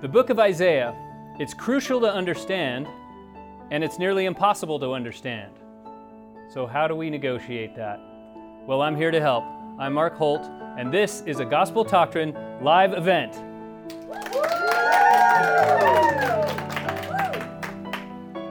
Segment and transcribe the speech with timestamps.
[0.00, 0.94] The book of Isaiah,
[1.40, 2.86] it's crucial to understand,
[3.72, 5.50] and it's nearly impossible to understand.
[6.48, 7.98] So, how do we negotiate that?
[8.64, 9.42] Well, I'm here to help.
[9.76, 10.42] I'm Mark Holt,
[10.78, 12.32] and this is a Gospel Doctrine
[12.62, 13.42] live event.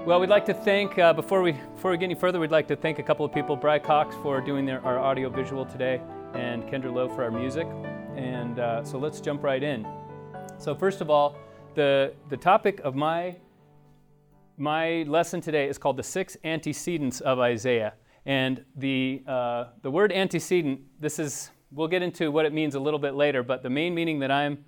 [0.06, 2.68] Well, we'd like to thank, uh, before, we, before we get any further, we'd like
[2.68, 6.02] to thank a couple of people Bry Cox for doing their, our audio visual today,
[6.34, 7.68] and Kendra Lowe for our music.
[8.18, 9.88] And uh, so let's jump right in.
[10.60, 11.38] So, first of all,
[11.76, 13.36] the, the topic of my,
[14.58, 17.94] my lesson today is called the six antecedents of Isaiah.
[18.26, 22.80] And the, uh, the word antecedent, this is, we'll get into what it means a
[22.80, 24.66] little bit later, but the main meaning that I'm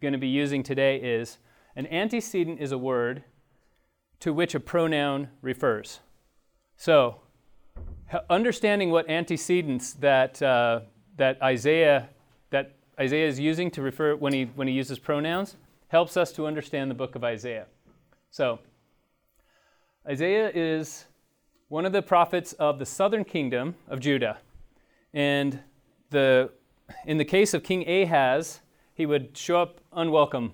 [0.00, 1.38] going to be using today is
[1.74, 3.24] an antecedent is a word
[4.20, 5.98] to which a pronoun refers.
[6.76, 7.22] So,
[8.30, 10.82] understanding what antecedents that, uh,
[11.16, 12.08] that Isaiah
[12.50, 15.56] that Isaiah is using to refer when he, when he uses pronouns
[15.88, 17.66] helps us to understand the book of Isaiah.
[18.30, 18.58] So,
[20.06, 21.06] Isaiah is
[21.68, 24.38] one of the prophets of the southern kingdom of Judah.
[25.12, 25.60] And
[26.10, 26.50] the,
[27.06, 28.60] in the case of King Ahaz,
[28.94, 30.52] he would show up unwelcome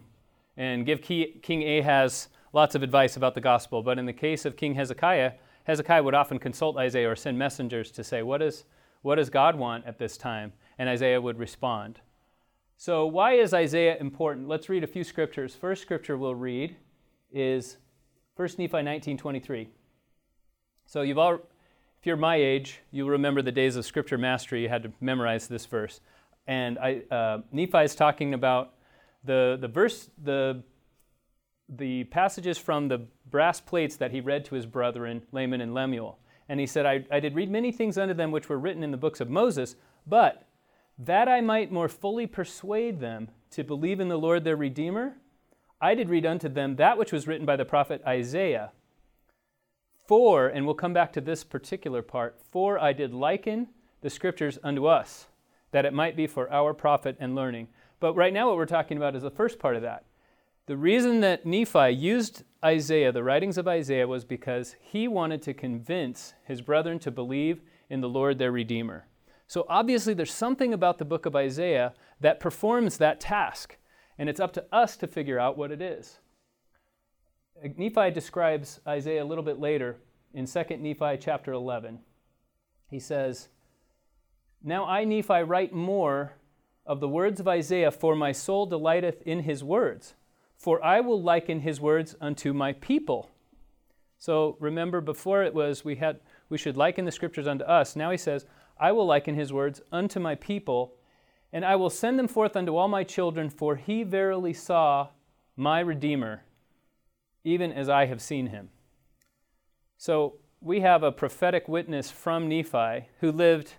[0.56, 3.82] and give King Ahaz lots of advice about the gospel.
[3.82, 5.32] But in the case of King Hezekiah,
[5.64, 8.64] Hezekiah would often consult Isaiah or send messengers to say, What, is,
[9.02, 10.52] what does God want at this time?
[10.78, 12.00] And Isaiah would respond.
[12.80, 14.48] So, why is Isaiah important?
[14.48, 15.54] Let's read a few scriptures.
[15.54, 16.76] First scripture we'll read
[17.30, 17.76] is
[18.36, 19.68] 1 Nephi 19:23.
[20.86, 24.62] So, you've all, if you're my age, you'll remember the days of scripture mastery.
[24.62, 26.00] You had to memorize this verse.
[26.46, 28.72] And I, uh, Nephi is talking about
[29.24, 30.62] the, the verse, the,
[31.68, 36.18] the passages from the brass plates that he read to his brethren, Laman and Lemuel.
[36.48, 38.90] And he said, I, I did read many things unto them which were written in
[38.90, 40.46] the books of Moses, but
[41.02, 45.16] that I might more fully persuade them to believe in the Lord their Redeemer,
[45.80, 48.72] I did read unto them that which was written by the prophet Isaiah.
[50.06, 53.68] For, and we'll come back to this particular part, for I did liken
[54.02, 55.28] the scriptures unto us,
[55.70, 57.68] that it might be for our profit and learning.
[57.98, 60.04] But right now, what we're talking about is the first part of that.
[60.66, 65.54] The reason that Nephi used Isaiah, the writings of Isaiah, was because he wanted to
[65.54, 69.06] convince his brethren to believe in the Lord their Redeemer.
[69.50, 73.78] So obviously, there's something about the book of Isaiah that performs that task,
[74.16, 76.20] and it's up to us to figure out what it is.
[77.76, 79.96] Nephi describes Isaiah a little bit later
[80.32, 81.98] in 2 Nephi chapter 11.
[82.86, 83.48] He says,
[84.62, 86.34] Now I, Nephi, write more
[86.86, 90.14] of the words of Isaiah, for my soul delighteth in his words,
[90.56, 93.28] for I will liken his words unto my people.
[94.16, 97.96] So remember, before it was we had we should liken the scriptures unto us.
[97.96, 98.44] Now he says,
[98.80, 100.94] I will liken his words unto my people,
[101.52, 105.08] and I will send them forth unto all my children, for he verily saw
[105.54, 106.44] my Redeemer,
[107.44, 108.70] even as I have seen him.
[109.98, 113.74] So we have a prophetic witness from Nephi who lived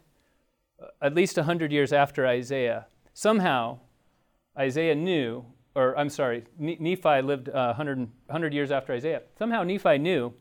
[0.80, 2.86] uh, at least 100 years after Isaiah.
[3.14, 3.80] Somehow,
[4.58, 5.46] Isaiah knew,
[5.76, 9.24] or I'm sorry, Nephi lived 100, uh, 100 years after Isaiah.
[9.38, 10.34] Somehow, Nephi knew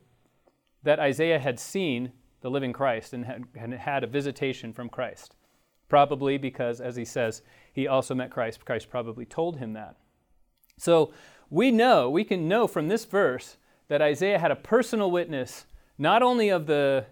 [0.83, 2.11] that Isaiah had seen
[2.41, 5.35] the living Christ and had, and had a visitation from Christ.
[5.87, 7.41] Probably because, as he says,
[7.73, 8.65] he also met Christ.
[8.65, 9.97] Christ probably told him that.
[10.77, 11.13] So
[11.49, 13.57] we know, we can know from this verse
[13.87, 15.65] that Isaiah had a personal witness
[15.97, 17.05] not only of the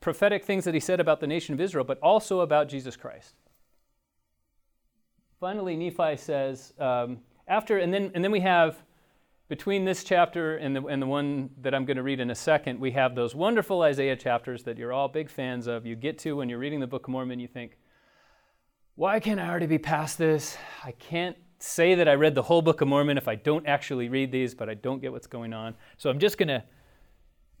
[0.00, 3.34] prophetic things that he said about the nation of Israel, but also about Jesus Christ.
[5.40, 7.18] Finally, Nephi says, um,
[7.48, 8.82] after, and then, and then we have
[9.48, 12.34] between this chapter and the, and the one that I'm going to read in a
[12.34, 15.86] second, we have those wonderful Isaiah chapters that you're all big fans of.
[15.86, 17.78] You get to when you're reading the Book of Mormon, you think,
[18.94, 20.58] why can't I already be past this?
[20.84, 24.10] I can't say that I read the whole Book of Mormon if I don't actually
[24.10, 25.74] read these, but I don't get what's going on.
[25.96, 26.62] So I'm just going to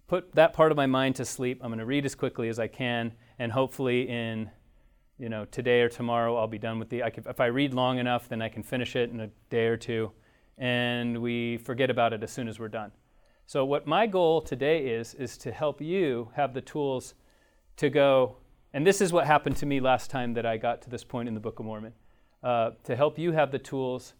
[0.08, 1.60] put that part of my mind to sleep.
[1.62, 4.50] I'm going to read as quickly as I can, and hopefully in
[5.18, 7.02] you know today or tomorrow I'll be done with the.
[7.02, 9.66] I can, if I read long enough, then I can finish it in a day
[9.66, 10.12] or two
[10.58, 12.90] and we forget about it as soon as we're done.
[13.46, 17.14] So, what my goal today is, is to help you have the tools
[17.76, 18.36] to go,
[18.74, 21.28] and this is what happened to me last time that I got to this point
[21.28, 21.94] in the Book of Mormon,
[22.42, 24.14] uh, to help you have the tools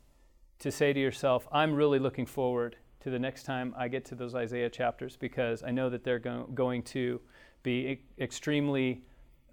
[0.60, 4.14] to say to yourself, I'm really looking forward to the next time I get to
[4.14, 7.20] those Isaiah chapters because I know that they're go- going to
[7.62, 9.02] be extremely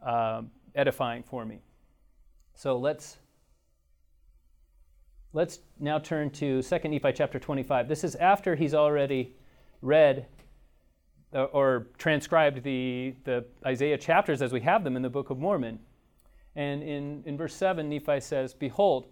[0.01, 1.59] um, edifying for me.
[2.53, 3.17] So, let's
[5.35, 7.89] let's now turn to 2 Nephi chapter 25.
[7.89, 9.35] This is after he's already
[9.81, 10.27] read
[11.33, 15.37] uh, or transcribed the, the Isaiah chapters as we have them in the Book of
[15.37, 15.79] Mormon.
[16.55, 19.07] And in, in verse 7, Nephi says, Behold,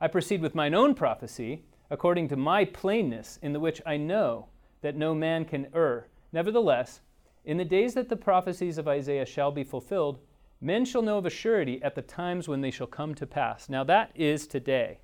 [0.00, 4.48] I proceed with mine own prophecy according to my plainness, in the which I know
[4.82, 6.08] that no man can err.
[6.32, 7.02] Nevertheless,
[7.44, 10.18] in the days that the prophecies of Isaiah shall be fulfilled,
[10.60, 13.68] men shall know of a surety at the times when they shall come to pass.
[13.68, 14.98] Now that is today,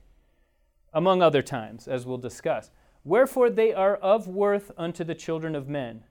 [0.94, 2.70] among other times, as we'll discuss.
[3.04, 6.04] Wherefore they are of worth unto the children of men.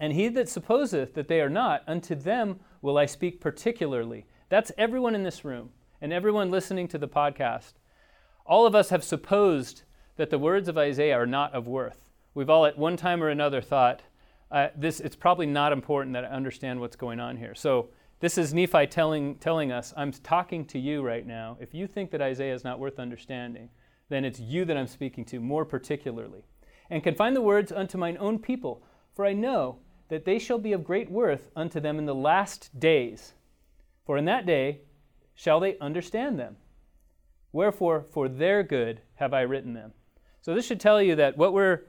[0.00, 4.26] And he that supposeth that they are not, unto them will I speak particularly.
[4.48, 7.74] That's everyone in this room and everyone listening to the podcast.
[8.44, 9.82] All of us have supposed
[10.16, 12.08] that the words of Isaiah are not of worth.
[12.34, 14.02] We've all at one time or another thought,
[14.50, 17.54] uh, this, it's probably not important that I understand what's going on here.
[17.54, 17.90] So
[18.20, 21.56] this is Nephi telling, telling us, I'm talking to you right now.
[21.60, 23.70] If you think that Isaiah is not worth understanding,
[24.12, 26.44] then it's you that I'm speaking to more particularly.
[26.90, 28.82] And confine the words unto mine own people,
[29.14, 29.78] for I know
[30.08, 33.32] that they shall be of great worth unto them in the last days.
[34.04, 34.80] For in that day
[35.34, 36.56] shall they understand them.
[37.52, 39.92] Wherefore, for their good have I written them.
[40.42, 41.82] So this should tell you that what we're,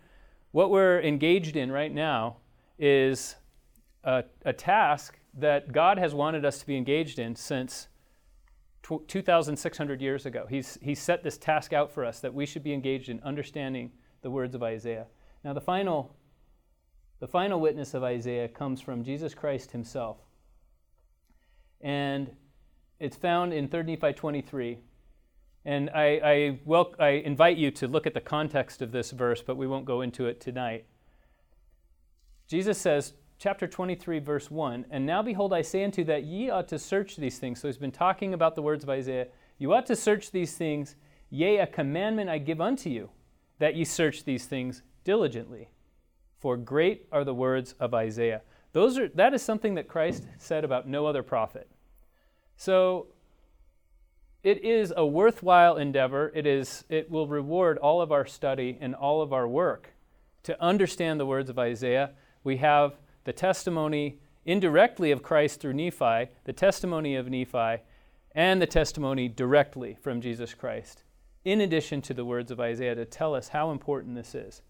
[0.51, 2.37] what we're engaged in right now
[2.77, 3.35] is
[4.03, 7.87] a, a task that God has wanted us to be engaged in since
[8.83, 10.45] 2,600 years ago.
[10.49, 13.91] He's, he set this task out for us that we should be engaged in understanding
[14.21, 15.07] the words of Isaiah.
[15.43, 16.15] Now, the final
[17.23, 20.17] the final witness of Isaiah comes from Jesus Christ himself.
[21.79, 22.29] And
[22.99, 24.79] it's found in 3 Nephi 23.
[25.63, 29.41] And I, I, wel- I invite you to look at the context of this verse,
[29.41, 30.85] but we won't go into it tonight.
[32.49, 33.13] Jesus says,
[33.43, 37.17] chapter 23, verse 1 And now behold, I say unto that ye ought to search
[37.17, 37.59] these things.
[37.59, 39.27] So he's been talking about the words of Isaiah.
[39.57, 40.95] You ought to search these things,
[41.29, 43.09] yea, a commandment I give unto you,
[43.59, 45.67] that ye search these things diligently
[46.39, 48.43] for great are the words of Isaiah.
[48.71, 51.69] Those are, that is something that Christ said about no other prophet.
[52.55, 53.07] So
[54.41, 56.31] it is a worthwhile endeavor.
[56.33, 59.89] It, is, it will reward all of our study and all of our work
[60.43, 62.11] to understand the words of Isaiah.
[62.45, 62.93] We have
[63.23, 67.83] the testimony indirectly of Christ through Nephi, the testimony of Nephi,
[68.35, 71.03] and the testimony directly from Jesus Christ,
[71.45, 74.61] in addition to the words of Isaiah to tell us how important this is.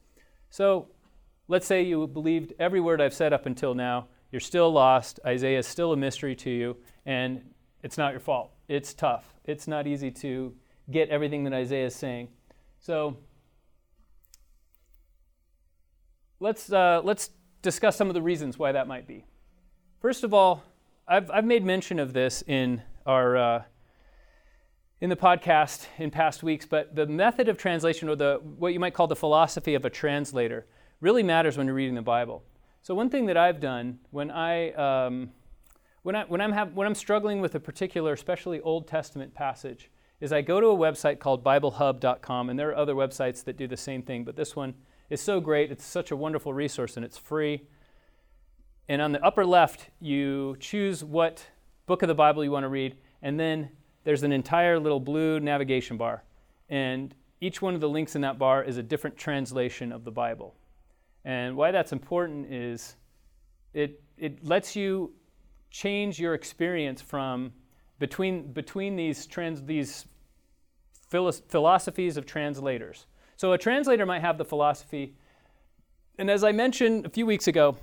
[0.50, 0.90] So
[1.48, 4.08] Let's say you believed every word I've said up until now.
[4.32, 5.20] You're still lost.
[5.26, 7.42] Isaiah is still a mystery to you, and
[7.84, 8.52] it's not your fault.
[8.68, 9.36] It's tough.
[9.44, 10.56] It's not easy to
[10.90, 12.30] get everything that Isaiah is saying.
[12.80, 13.18] So
[16.40, 17.30] let's, uh, let's
[17.64, 19.26] discuss some of the reasons why that might be.
[20.00, 20.64] First of all,
[21.08, 23.64] I've, I've made mention of this in our uh,
[25.02, 28.80] in the podcast in past weeks, but the method of translation, or the what you
[28.80, 30.68] might call the philosophy of a translator,
[31.02, 32.44] really matters when you're reading the Bible.
[32.82, 35.32] So one thing that I've done when I um,
[36.04, 39.90] when I when I'm have, when I'm struggling with a particular, especially Old Testament passage,
[40.20, 43.68] is I go to a website called BibleHub.com, and there are other websites that do
[43.68, 44.74] the same thing, but this one
[45.14, 45.72] is so great.
[45.72, 47.62] It's such a wonderful resource, and it's free.
[48.90, 51.46] And on the upper left, you choose what
[51.86, 53.70] book of the Bible you want to read, and then
[54.04, 56.24] there's an entire little blue navigation bar,
[56.70, 60.12] and each one of the links in that bar is a different translation of the
[60.12, 60.56] Bible.
[61.26, 62.96] And why that's important is
[63.74, 65.14] it, it lets you
[65.70, 67.54] change your experience from
[68.00, 70.06] between, between these, trans, these
[71.10, 73.06] philosophies of translators.
[73.44, 75.16] So a translator might have the philosophy,
[76.18, 77.76] and as I mentioned a few weeks ago,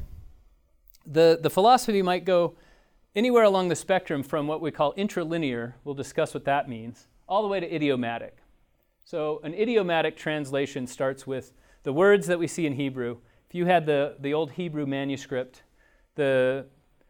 [1.04, 2.54] the, the philosophy might go
[3.14, 7.42] anywhere along the spectrum from what we call interlinear, we'll discuss what that means, all
[7.42, 8.38] the way to idiomatic.
[9.04, 11.52] So an idiomatic translation starts with
[11.82, 15.62] the words that we see in Hebrew if you had the, the old Hebrew manuscript,
[16.14, 16.64] the,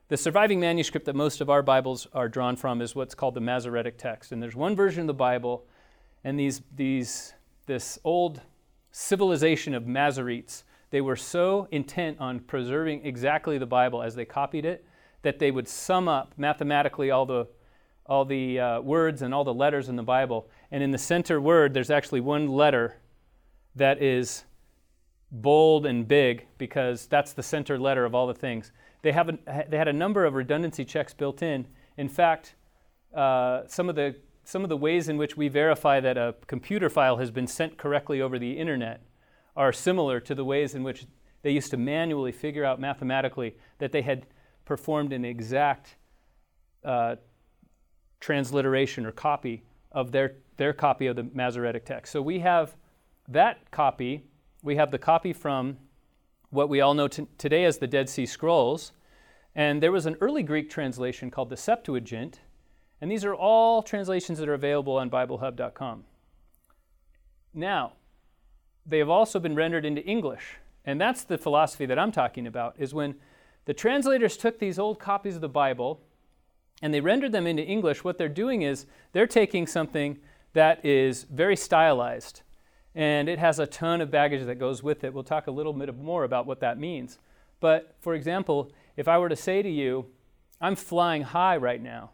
[0.09, 3.41] the surviving manuscript that most of our Bibles are drawn from is what's called the
[3.41, 4.33] Masoretic text.
[4.33, 5.67] And there's one version of the Bible,
[6.25, 7.33] and these, these,
[7.71, 8.41] this old
[8.91, 14.65] civilization of Masoretes, they were so intent on preserving exactly the Bible as they copied
[14.65, 14.85] it
[15.23, 17.47] that they would sum up mathematically all the,
[18.07, 20.51] all the uh, words and all the letters in the Bible.
[20.73, 22.97] And in the center word, there's actually one letter
[23.77, 24.47] that is
[25.31, 28.73] bold and big because that's the center letter of all the things.
[29.03, 31.69] They, have a, they had a number of redundancy checks built in.
[31.97, 32.57] In fact,
[33.15, 34.17] uh, some, of the,
[34.51, 37.79] some of the ways in which we verify that a computer file has been sent
[37.79, 39.01] correctly over the internet
[39.55, 41.07] are similar to the ways in which
[41.43, 44.27] they used to manually figure out mathematically that they had
[44.65, 45.97] performed an exact
[46.85, 47.15] uh,
[48.19, 52.13] transliteration or copy of their, their copy of the Masoretic text.
[52.13, 52.75] So we have
[53.29, 54.25] that copy
[54.63, 55.79] we have the copy from
[56.51, 58.93] what we all know t- today as the Dead Sea Scrolls.
[59.55, 62.41] And there was an early Greek translation called the Septuagint.
[63.01, 66.05] And these are all translations that are available on BibleHub.com.
[67.55, 67.93] Now,
[68.87, 70.59] they have also been rendered into English.
[70.85, 73.15] And that's the philosophy that I'm talking about is when
[73.65, 76.01] the translators took these old copies of the Bible
[76.83, 80.19] and they rendered them into English, what they're doing is they're taking something
[80.53, 82.43] that is very stylized
[82.95, 85.15] and it has a ton of baggage that goes with it.
[85.15, 87.19] We'll talk a little bit more about what that means.
[87.61, 90.07] But for example, if I were to say to you,
[90.61, 92.11] I'm flying high right now,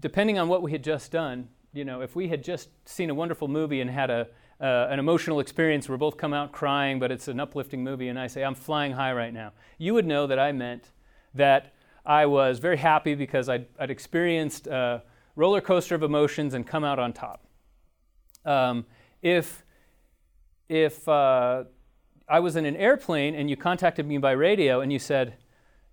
[0.00, 3.14] depending on what we had just done, you know, if we had just seen a
[3.14, 4.28] wonderful movie and had a,
[4.60, 8.18] uh, an emotional experience, we're both come out crying, but it's an uplifting movie, and
[8.18, 10.90] I say, I'm flying high right now, you would know that I meant
[11.34, 11.74] that
[12.04, 15.02] I was very happy because I'd, I'd experienced a
[15.34, 17.46] roller coaster of emotions and come out on top.
[18.44, 18.86] Um,
[19.22, 19.64] if
[20.68, 21.64] if uh,
[22.28, 25.36] I was in an airplane and you contacted me by radio and you said,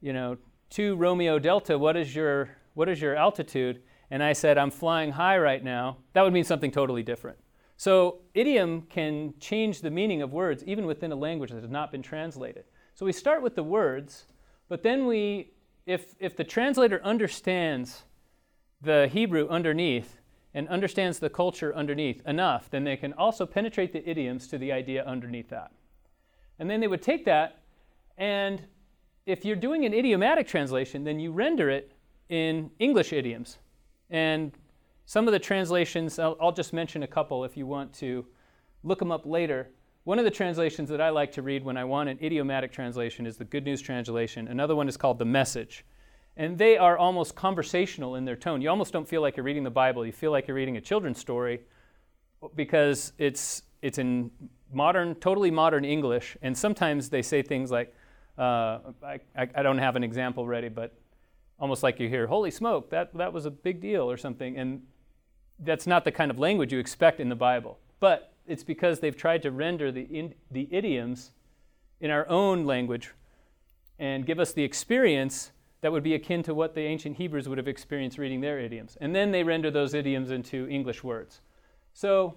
[0.02, 0.38] you know,
[0.72, 3.82] to Romeo Delta, what is your what is your altitude?
[4.14, 5.98] And I said, I'm flying high right now.
[6.14, 7.40] That would mean something totally different.
[7.78, 11.92] So idiom can change the meaning of words even within a language that has not
[11.92, 12.66] been translated.
[12.94, 14.28] So we start with the words,
[14.70, 15.54] but then we,
[15.88, 18.04] if if the translator understands
[18.82, 20.20] the Hebrew underneath,
[20.54, 24.72] and understands the culture underneath enough, then they can also penetrate the idioms to the
[24.72, 25.72] idea underneath that.
[26.60, 27.64] And then they would take that,
[28.16, 28.62] and
[29.26, 31.94] if you're doing an idiomatic translation, then you render it
[32.30, 33.58] in English idioms.
[34.14, 34.54] And
[35.06, 38.26] some of the translations, I'll, I'll just mention a couple if you want to
[38.84, 39.72] look them up later.
[40.06, 43.26] One of the translations that I like to read when I want an idiomatic translation
[43.26, 44.48] is the Good News Translation.
[44.48, 45.84] Another one is called The Message.
[46.38, 48.62] And they are almost conversational in their tone.
[48.62, 50.06] You almost don't feel like you're reading the Bible.
[50.06, 51.62] You feel like you're reading a children's story
[52.56, 54.30] because it's, it's in
[54.72, 56.38] modern, totally modern English.
[56.42, 57.96] And sometimes they say things like,
[58.38, 60.96] uh, I, I, I don't have an example ready, but
[61.60, 64.58] almost like you hear, holy smoke, that, that was a big deal or something.
[64.58, 64.82] And
[65.60, 67.80] that's not the kind of language you expect in the Bible.
[68.00, 71.32] But it's because they've tried to render the, in, the idioms
[72.02, 73.12] in our own language
[74.00, 77.58] and give us the experience that would be akin to what the ancient Hebrews would
[77.58, 78.98] have experienced reading their idioms.
[79.00, 81.42] And then they render those idioms into English words.
[81.94, 82.36] So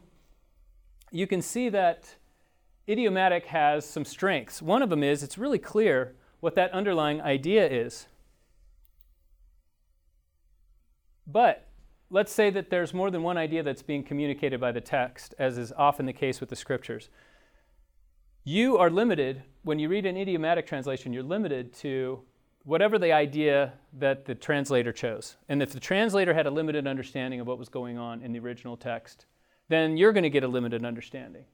[1.11, 2.17] you can see that
[2.89, 4.61] idiomatic has some strengths.
[4.61, 8.07] One of them is it's really clear what that underlying idea is.
[11.27, 11.69] But
[12.11, 15.59] let's say that there's more than one idea that's being communicated by the text, as
[15.59, 17.09] is often the case with the scriptures.
[18.45, 22.23] You are limited, when you read an idiomatic translation, you're limited to
[22.63, 25.37] whatever the idea that the translator chose.
[25.49, 28.39] And if the translator had a limited understanding of what was going on in the
[28.39, 29.27] original text,
[29.69, 31.45] then you're going to get a limited understanding.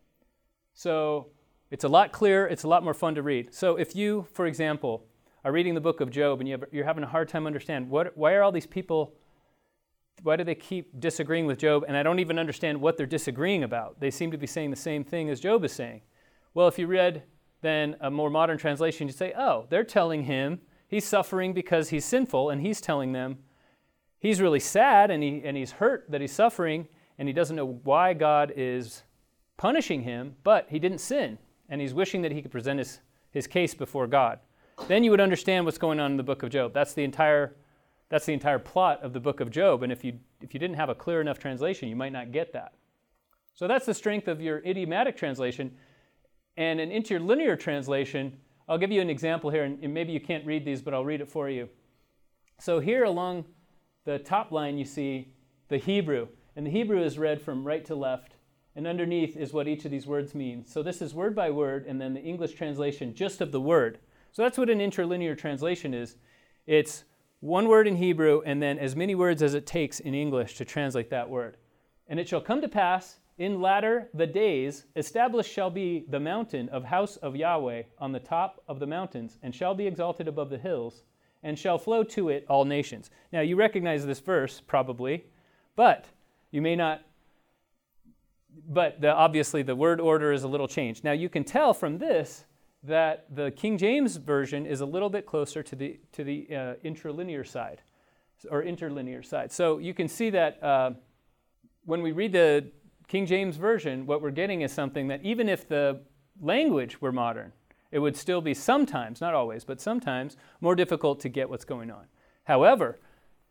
[0.75, 1.29] So
[1.71, 3.55] it's a lot clearer, it's a lot more fun to read.
[3.55, 5.07] So if you, for example,
[5.45, 8.35] are reading the book of Job and you you're having a hard time understanding why
[8.35, 9.15] are all these people,
[10.23, 11.85] why do they keep disagreeing with Job?
[11.89, 14.01] And I don't even understand what they're disagreeing about.
[14.01, 16.03] They seem to be saying the same thing as Job is saying.
[16.55, 17.25] Well, if you read
[17.61, 20.61] then a more modern translation, you'd say, oh, they're telling him
[20.93, 23.39] He's suffering because he's sinful, and he's telling them
[24.19, 27.81] he's really sad and, he, and he's hurt that he's suffering, and he doesn't know
[27.83, 29.03] why God is
[29.57, 31.39] punishing him, but he didn't sin,
[31.71, 33.01] and he's wishing that he could present his,
[33.31, 34.41] his case before God.
[34.87, 36.75] Then you would understand what's going on in the book of Job.
[36.75, 37.57] That's the entire,
[38.13, 40.77] that's the entire plot of the book of Job, and if you, if you didn't
[40.77, 42.75] have a clear enough translation, you might not get that.
[43.55, 45.75] So that's the strength of your idiomatic translation.
[46.59, 48.37] And an interlinear translation
[48.69, 51.21] I'll give you an example here, and maybe you can't read these, but I'll read
[51.21, 51.69] it for you.
[52.61, 53.45] So here along
[54.05, 55.35] the top line, you see
[55.69, 58.37] the Hebrew, and the Hebrew is read from right to left,
[58.77, 60.73] and underneath is what each of these words means.
[60.73, 63.99] So this is word by word, and then the English translation just of the word.
[64.31, 66.17] So that's what an interlinear translation is.
[66.67, 67.05] It's
[67.43, 70.65] one word in Hebrew, and then as many words as it takes in English to
[70.65, 71.57] translate that word.
[72.07, 76.69] And it shall come to pass in latter the days, established shall be the mountain
[76.69, 80.51] of house of Yahweh on the top of the mountains, and shall be exalted above
[80.51, 81.03] the hills,
[81.43, 83.11] and shall flow to it all nations.
[83.33, 85.25] Now, you recognize this verse probably,
[85.75, 86.07] but
[86.53, 87.03] you may not.
[88.69, 91.03] But the, obviously, the word order is a little changed.
[91.03, 92.45] Now, you can tell from this
[92.83, 96.75] that the King James version is a little bit closer to the to the uh,
[96.83, 97.83] interlinear side,
[98.51, 99.53] or interlinear side.
[99.53, 100.91] So you can see that uh,
[101.85, 102.71] when we read the
[103.09, 106.01] King James Version, what we're getting is something that even if the
[106.41, 107.53] language were modern,
[107.91, 111.91] it would still be sometimes, not always, but sometimes more difficult to get what's going
[111.91, 112.07] on.
[112.45, 112.99] However,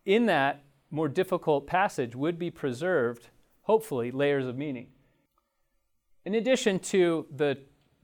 [0.04, 3.30] in that more difficult passage would be preserved,
[3.62, 4.88] hopefully, layers of meaning.
[6.24, 7.58] In addition to the,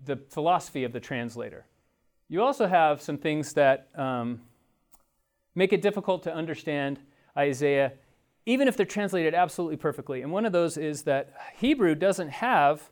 [0.04, 1.66] the philosophy of the translator,
[2.28, 4.40] you also have some things that um,
[5.54, 6.98] make it difficult to understand
[7.36, 7.92] Isaiah
[8.48, 10.22] even if they're translated absolutely perfectly.
[10.22, 12.90] And one of those is that Hebrew doesn't have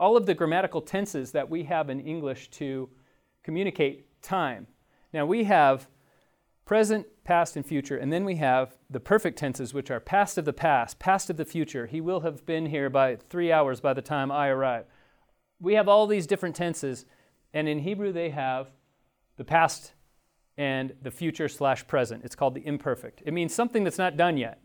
[0.00, 2.88] all of the grammatical tenses that we have in English to
[3.44, 4.66] communicate time.
[5.12, 5.86] Now we have
[6.64, 10.44] present, past, and future, and then we have the perfect tenses, which are past of
[10.44, 11.86] the past, past of the future.
[11.86, 14.86] He will have been here by three hours by the time I arrive.
[15.60, 17.04] We have all these different tenses,
[17.52, 18.68] and in Hebrew they have
[19.36, 19.92] the past
[20.56, 22.24] and the future slash present.
[22.24, 23.22] It's called the imperfect.
[23.24, 24.60] It means something that's not done yet.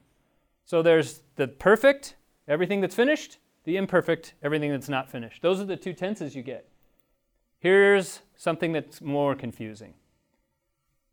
[0.66, 2.16] So there's the perfect,
[2.48, 5.42] everything that's finished, the imperfect, everything that's not finished.
[5.42, 6.68] Those are the two tenses you get.
[7.60, 9.94] Here's something that's more confusing.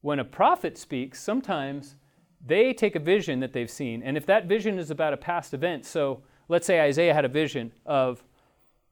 [0.00, 1.96] When a prophet speaks, sometimes
[2.44, 5.52] they take a vision that they've seen, and if that vision is about a past
[5.52, 8.24] event, so let's say Isaiah had a vision of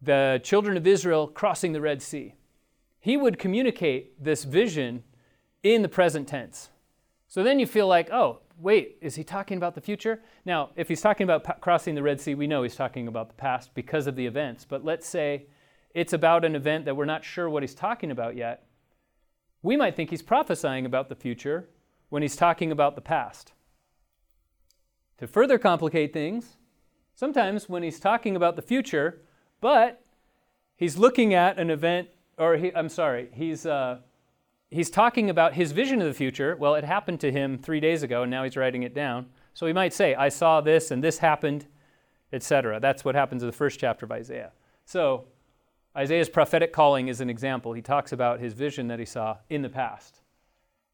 [0.01, 2.35] the children of Israel crossing the Red Sea,
[3.01, 5.03] he would communicate this vision
[5.63, 6.71] in the present tense.
[7.27, 10.23] So then you feel like, oh, wait, is he talking about the future?
[10.45, 13.29] Now, if he's talking about pa- crossing the Red Sea, we know he's talking about
[13.29, 14.65] the past because of the events.
[14.65, 15.47] But let's say
[15.95, 18.67] it's about an event that we're not sure what he's talking about yet.
[19.63, 21.69] We might think he's prophesying about the future
[22.09, 23.53] when he's talking about the past.
[25.19, 26.57] To further complicate things,
[27.15, 29.23] sometimes when he's talking about the future,
[29.61, 30.05] but
[30.77, 33.99] he's looking at an event, or he, I'm sorry, he's, uh,
[34.71, 36.57] he's talking about his vision of the future.
[36.57, 39.27] Well, it happened to him three days ago, and now he's writing it down.
[39.55, 41.67] So he might say, I saw this, and this happened,
[42.33, 42.79] etc.
[42.81, 44.53] That's what happens in the first chapter of Isaiah.
[44.85, 45.25] So
[45.97, 47.73] Isaiah's prophetic calling is an example.
[47.73, 50.21] He talks about his vision that he saw in the past.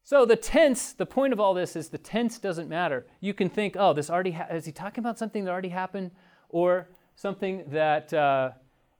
[0.03, 3.07] So the tense, the point of all this is the tense doesn't matter.
[3.21, 6.11] You can think, oh, this already ha- is he talking about something that already happened,
[6.49, 8.51] or something that uh,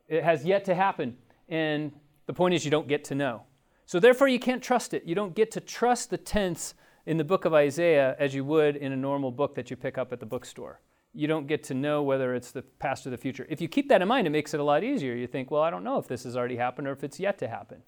[0.07, 1.17] it has yet to happen?
[1.49, 1.91] And
[2.25, 3.43] the point is, you don't get to know.
[3.85, 5.03] So therefore, you can't trust it.
[5.05, 6.73] You don't get to trust the tense
[7.05, 9.97] in the book of Isaiah as you would in a normal book that you pick
[9.97, 10.81] up at the bookstore.
[11.13, 13.45] You don't get to know whether it's the past or the future.
[13.47, 15.13] If you keep that in mind, it makes it a lot easier.
[15.13, 17.37] You think, well, I don't know if this has already happened or if it's yet
[17.37, 17.83] to happen.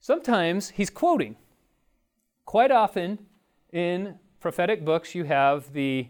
[0.00, 1.36] Sometimes he's quoting.
[2.46, 3.18] Quite often
[3.70, 6.08] in prophetic books, you have the,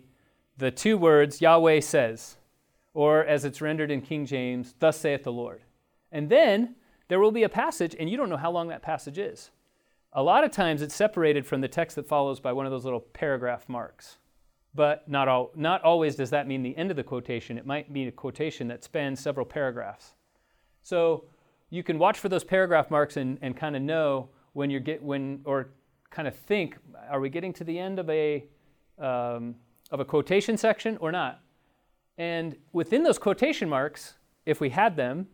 [0.60, 2.36] the two words, Yahweh says,
[2.94, 5.62] or as it's rendered in King James, Thus saith the Lord.
[6.12, 6.76] And then
[7.08, 9.50] there will be a passage, and you don't know how long that passage is.
[10.12, 12.84] A lot of times it's separated from the text that follows by one of those
[12.84, 14.18] little paragraph marks.
[14.74, 17.58] But not, all, not always does that mean the end of the quotation.
[17.58, 20.14] It might mean a quotation that spans several paragraphs.
[20.82, 21.24] So
[21.70, 25.02] you can watch for those paragraph marks and, and kind of know when you're get
[25.02, 25.70] when or
[26.10, 26.76] kind of think,
[27.08, 28.44] are we getting to the end of a
[28.98, 29.54] um,
[29.90, 31.40] of a quotation section or not?
[32.18, 35.28] And within those quotation marks, if we had them,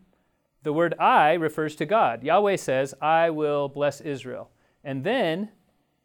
[0.63, 2.23] the word I refers to God.
[2.23, 4.51] Yahweh says, I will bless Israel.
[4.83, 5.51] And then,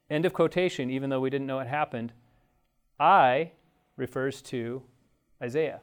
[0.09, 2.13] end of quotation, even though we didn't know it happened,
[2.99, 3.51] I
[3.95, 4.83] refers to
[5.41, 5.81] Isaiah.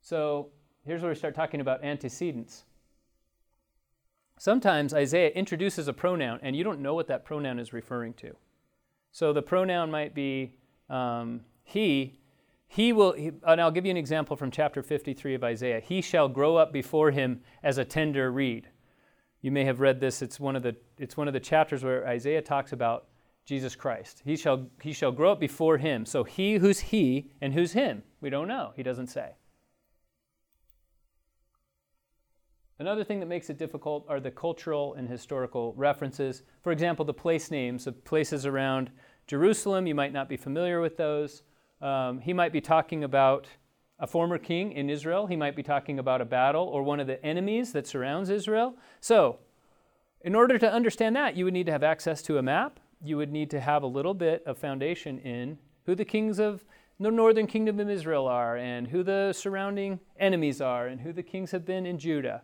[0.00, 0.48] So
[0.84, 2.64] here's where we start talking about antecedents.
[4.38, 8.36] Sometimes Isaiah introduces a pronoun, and you don't know what that pronoun is referring to.
[9.14, 10.56] So the pronoun might be
[10.90, 12.18] um, he,
[12.66, 15.78] he will, he, and I'll give you an example from chapter 53 of Isaiah.
[15.78, 18.66] He shall grow up before him as a tender reed.
[19.40, 20.20] You may have read this.
[20.20, 23.06] It's one of the, it's one of the chapters where Isaiah talks about
[23.46, 24.20] Jesus Christ.
[24.24, 26.04] He shall, he shall grow up before him.
[26.06, 28.02] So he, who's he, and who's him?
[28.20, 28.72] We don't know.
[28.74, 29.36] He doesn't say.
[32.84, 36.42] Another thing that makes it difficult are the cultural and historical references.
[36.60, 38.90] For example, the place names of places around
[39.26, 41.44] Jerusalem, you might not be familiar with those.
[41.80, 43.46] Um, he might be talking about
[43.98, 45.26] a former king in Israel.
[45.26, 48.76] He might be talking about a battle or one of the enemies that surrounds Israel.
[49.00, 49.38] So,
[50.20, 52.80] in order to understand that, you would need to have access to a map.
[53.02, 56.66] You would need to have a little bit of foundation in who the kings of
[57.00, 61.22] the northern kingdom of Israel are, and who the surrounding enemies are, and who the
[61.22, 62.42] kings have been in Judah.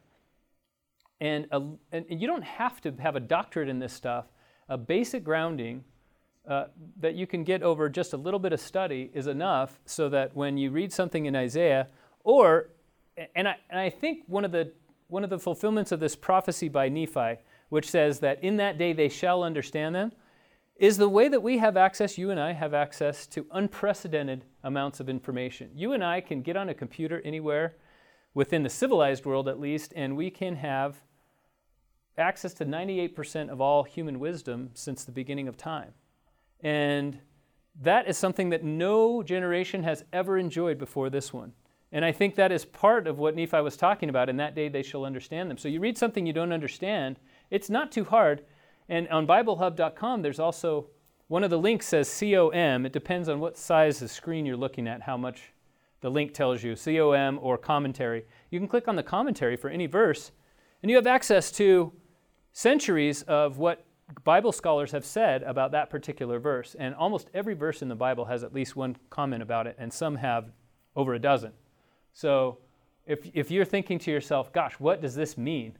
[1.20, 4.26] And, a, and you don't have to have a doctorate in this stuff.
[4.68, 5.84] A basic grounding
[6.48, 6.66] uh,
[6.98, 10.34] that you can get over just a little bit of study is enough so that
[10.34, 11.88] when you read something in Isaiah,
[12.24, 12.70] or,
[13.34, 14.72] and I, and I think one of, the,
[15.08, 17.36] one of the fulfillments of this prophecy by Nephi,
[17.68, 20.12] which says that in that day they shall understand them,
[20.76, 24.98] is the way that we have access, you and I have access to unprecedented amounts
[24.98, 25.70] of information.
[25.74, 27.76] You and I can get on a computer anywhere,
[28.32, 31.02] within the civilized world at least, and we can have
[32.18, 35.92] access to 98% of all human wisdom since the beginning of time.
[36.62, 37.18] And
[37.80, 41.52] that is something that no generation has ever enjoyed before this one.
[41.92, 44.28] And I think that is part of what Nephi was talking about.
[44.28, 45.58] In that day they shall understand them.
[45.58, 47.18] So you read something you don't understand,
[47.50, 48.44] it's not too hard.
[48.88, 50.88] And on BibleHub.com, there's also
[51.28, 52.84] one of the links says COM.
[52.84, 55.52] It depends on what size of screen you're looking at, how much
[56.00, 58.24] the link tells you COM or commentary.
[58.50, 60.32] You can click on the commentary for any verse,
[60.82, 61.92] and you have access to
[62.52, 63.84] centuries of what
[64.24, 66.74] Bible scholars have said about that particular verse.
[66.78, 69.92] And almost every verse in the Bible has at least one comment about it, and
[69.92, 70.52] some have
[70.96, 71.52] over a dozen.
[72.12, 72.58] So
[73.06, 75.78] if, if you're thinking to yourself, gosh, what does this mean?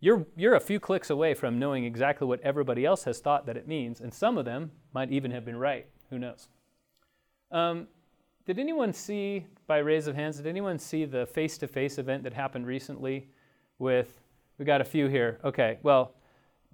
[0.00, 3.56] You're, you're a few clicks away from knowing exactly what everybody else has thought that
[3.56, 5.86] it means, and some of them might even have been right.
[6.10, 6.48] Who knows?
[7.50, 7.88] Um,
[8.44, 12.22] did anyone see, by raise of hands, did anyone see the face to face event
[12.24, 13.28] that happened recently
[13.78, 14.20] with,
[14.58, 15.38] we got a few here.
[15.44, 16.14] Okay, well,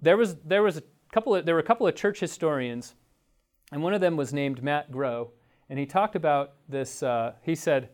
[0.01, 2.95] there was, there was a couple of, there were a couple of church historians,
[3.71, 5.31] and one of them was named Matt Grow,
[5.69, 7.89] and he talked about this, uh, he said,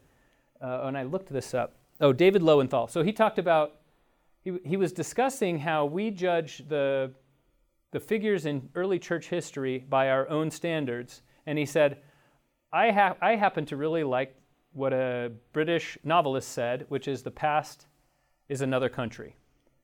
[0.61, 2.87] uh, and I looked this up, oh, David Lowenthal.
[2.87, 3.75] So he talked about,
[4.43, 7.11] he, he was discussing how we judge the,
[7.91, 11.99] the figures in early church history by our own standards, and he said,
[12.73, 14.35] I, ha- I happen to really like
[14.73, 17.87] what a British novelist said, which is the past
[18.49, 19.35] is another country.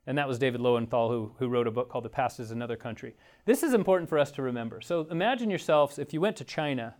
[0.06, 2.76] And that was David Lowenthal, who, who wrote a book called The Past is Another
[2.76, 3.16] Country.
[3.46, 4.82] This is important for us to remember.
[4.82, 6.96] So imagine yourselves if you went to China,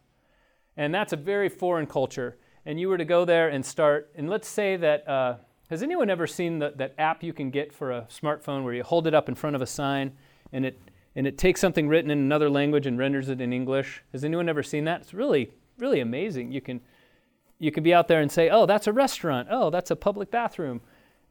[0.78, 4.30] and that's a very foreign culture, and you were to go there and start, and
[4.30, 5.36] let's say that, uh,
[5.70, 8.84] has anyone ever seen the, that app you can get for a smartphone where you
[8.84, 10.14] hold it up in front of a sign
[10.52, 10.80] and it,
[11.16, 14.04] and it takes something written in another language and renders it in English?
[14.12, 15.02] Has anyone ever seen that?
[15.02, 16.52] It's really really amazing.
[16.52, 16.82] You can
[17.60, 19.48] you can be out there and say, "Oh, that's a restaurant.
[19.50, 20.82] Oh, that's a public bathroom."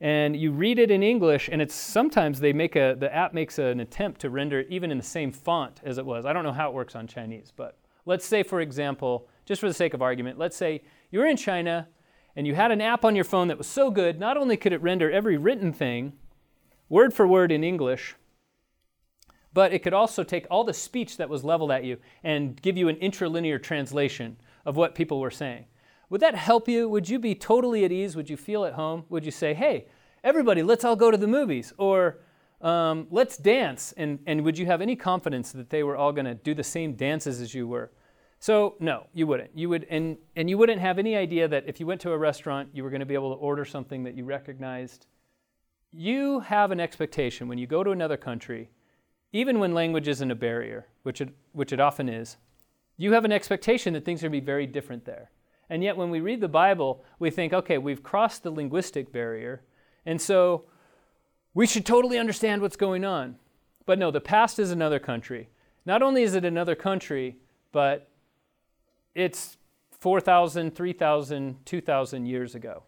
[0.02, 3.60] And you read it in English, and it's sometimes they make a the app makes
[3.60, 6.26] an attempt to render it even in the same font as it was.
[6.26, 9.68] I don't know how it works on Chinese, but let's say, for example, just for
[9.68, 11.86] the sake of argument, let's say you're in China
[12.34, 14.72] and you had an app on your phone that was so good, not only could
[14.72, 16.14] it render every written thing
[16.88, 18.16] word for word in English,
[19.54, 22.76] but it could also take all the speech that was leveled at you and give
[22.76, 24.36] you an interlinear translation
[24.66, 25.66] of what people were saying.
[26.12, 26.90] Would that help you?
[26.90, 28.16] Would you be totally at ease?
[28.16, 29.06] Would you feel at home?
[29.08, 29.86] Would you say, hey,
[30.22, 31.72] everybody, let's all go to the movies?
[31.78, 32.18] Or
[32.60, 33.94] um, let's dance.
[33.96, 36.62] And, and would you have any confidence that they were all going to do the
[36.62, 37.92] same dances as you were?
[38.40, 39.56] So no, you wouldn't.
[39.56, 42.18] You would, and, and you wouldn't have any idea that if you went to a
[42.18, 45.06] restaurant, you were going to be able to order something that you recognized.
[45.92, 48.68] You have an expectation when you go to another country
[49.32, 52.36] even when language isn't a barrier, which it, which it often is,
[52.98, 55.30] you have an expectation that things are going to be very different there.
[55.70, 59.62] And yet, when we read the Bible, we think, okay, we've crossed the linguistic barrier,
[60.04, 60.64] and so
[61.54, 63.36] we should totally understand what's going on.
[63.86, 65.48] But no, the past is another country.
[65.84, 67.36] Not only is it another country,
[67.72, 68.08] but
[69.14, 69.56] it's
[69.98, 72.84] 4,000, 3,000, 2,000 years ago.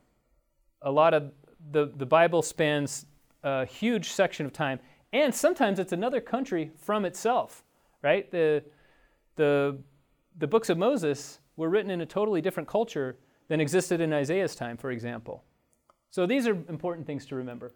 [0.83, 1.33] A lot of
[1.71, 3.07] the, the Bible spans
[3.43, 4.81] a huge section of time,
[5.13, 7.63] and sometimes it's another country from itself,
[8.03, 8.31] right?
[8.31, 8.65] The,
[9.37, 9.79] the,
[10.39, 13.17] the books of Moses were written in a totally different culture
[13.49, 15.45] than existed in Isaiah's time, for example.
[16.11, 17.73] So these are important things to remember.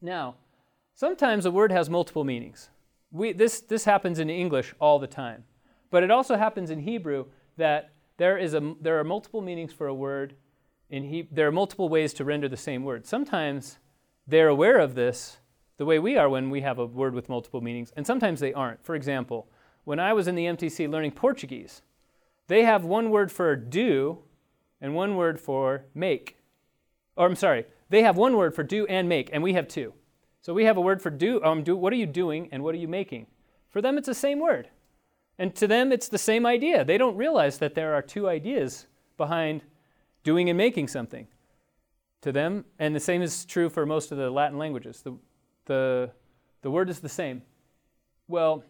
[0.00, 0.36] Now,
[0.94, 2.70] sometimes a word has multiple meanings.
[3.10, 5.44] We, this, this happens in English all the time.
[5.90, 9.86] But it also happens in Hebrew that there, is a, there are multiple meanings for
[9.86, 10.34] a word.
[10.88, 13.06] In he, there are multiple ways to render the same word.
[13.06, 13.78] Sometimes
[14.26, 15.38] they're aware of this
[15.76, 18.52] the way we are when we have a word with multiple meanings, and sometimes they
[18.52, 18.84] aren't.
[18.84, 19.48] For example,
[19.84, 21.80] when I was in the MTC learning Portuguese,
[22.50, 24.18] they have one word for do
[24.80, 26.36] and one word for make.
[27.14, 29.94] Or I'm sorry, they have one word for do and make, and we have two.
[30.42, 32.74] So we have a word for do, um, do what are you doing and what
[32.74, 33.28] are you making?
[33.68, 34.68] For them, it's the same word.
[35.38, 36.84] And to them, it's the same idea.
[36.84, 38.86] They don't realize that there are two ideas
[39.16, 39.62] behind
[40.24, 41.28] doing and making something.
[42.22, 45.02] To them, and the same is true for most of the Latin languages.
[45.02, 45.14] The,
[45.66, 46.10] the,
[46.62, 47.42] the word is the same.
[48.26, 48.64] Well,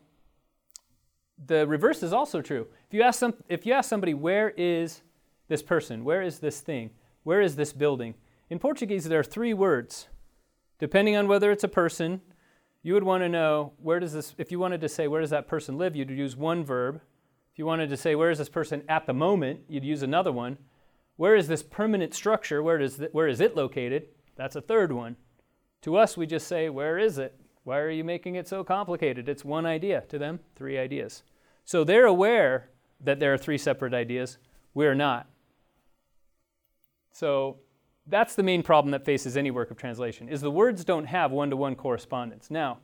[1.46, 2.66] the reverse is also true.
[2.88, 5.03] If you, ask some, if you ask somebody, where is
[5.48, 6.05] this person?
[6.05, 6.90] Where is this thing?
[7.22, 8.14] Where is this building?
[8.48, 10.09] In Portuguese, there are three words.
[10.79, 12.20] Depending on whether it's a person,
[12.83, 15.31] you would want to know where does this, if you wanted to say, where does
[15.31, 17.00] that person live, you'd use one verb.
[17.53, 20.33] If you wanted to say, where is this person at the moment, you'd use another
[20.33, 20.57] one.
[21.16, 22.62] Where is this permanent structure?
[22.62, 24.07] Where, does where is it located?
[24.37, 25.16] That's a third one.
[25.83, 27.38] To us, we just say, Where is it?
[27.64, 29.29] Why are you making it so complicated?
[29.29, 30.03] It's one idea.
[30.09, 31.22] To them, three ideas.
[31.70, 32.68] So they're aware
[33.00, 34.38] that there are three separate ideas.
[34.74, 35.28] We're not.
[37.12, 37.59] So
[38.09, 41.30] that's the main problem that faces any work of translation is the words don't have
[41.30, 42.50] one-to-one correspondence.
[42.50, 42.78] Now,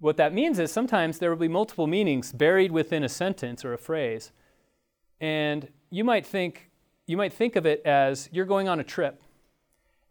[0.00, 3.74] what that means is sometimes there will be multiple meanings buried within a sentence or
[3.74, 4.32] a phrase.
[5.20, 6.68] And you might think
[7.06, 9.22] you might think of it as you're going on a trip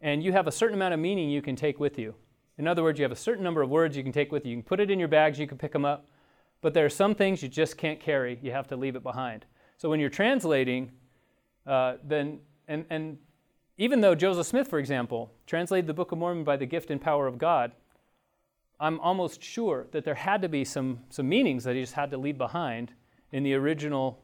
[0.00, 2.14] and you have a certain amount of meaning you can take with you.
[2.56, 4.52] In other words, you have a certain number of words you can take with you.
[4.52, 6.06] You can put it in your bags, you can pick them up,
[6.60, 8.38] but there are some things you just can't carry.
[8.42, 9.46] You have to leave it behind.
[9.76, 10.90] So when you're translating,
[11.66, 13.18] uh, then and, and
[13.78, 17.00] even though Joseph Smith, for example, translated the Book of Mormon by the gift and
[17.00, 17.72] power of God,
[18.78, 22.10] I'm almost sure that there had to be some, some meanings that he just had
[22.12, 22.92] to leave behind
[23.32, 24.22] in the original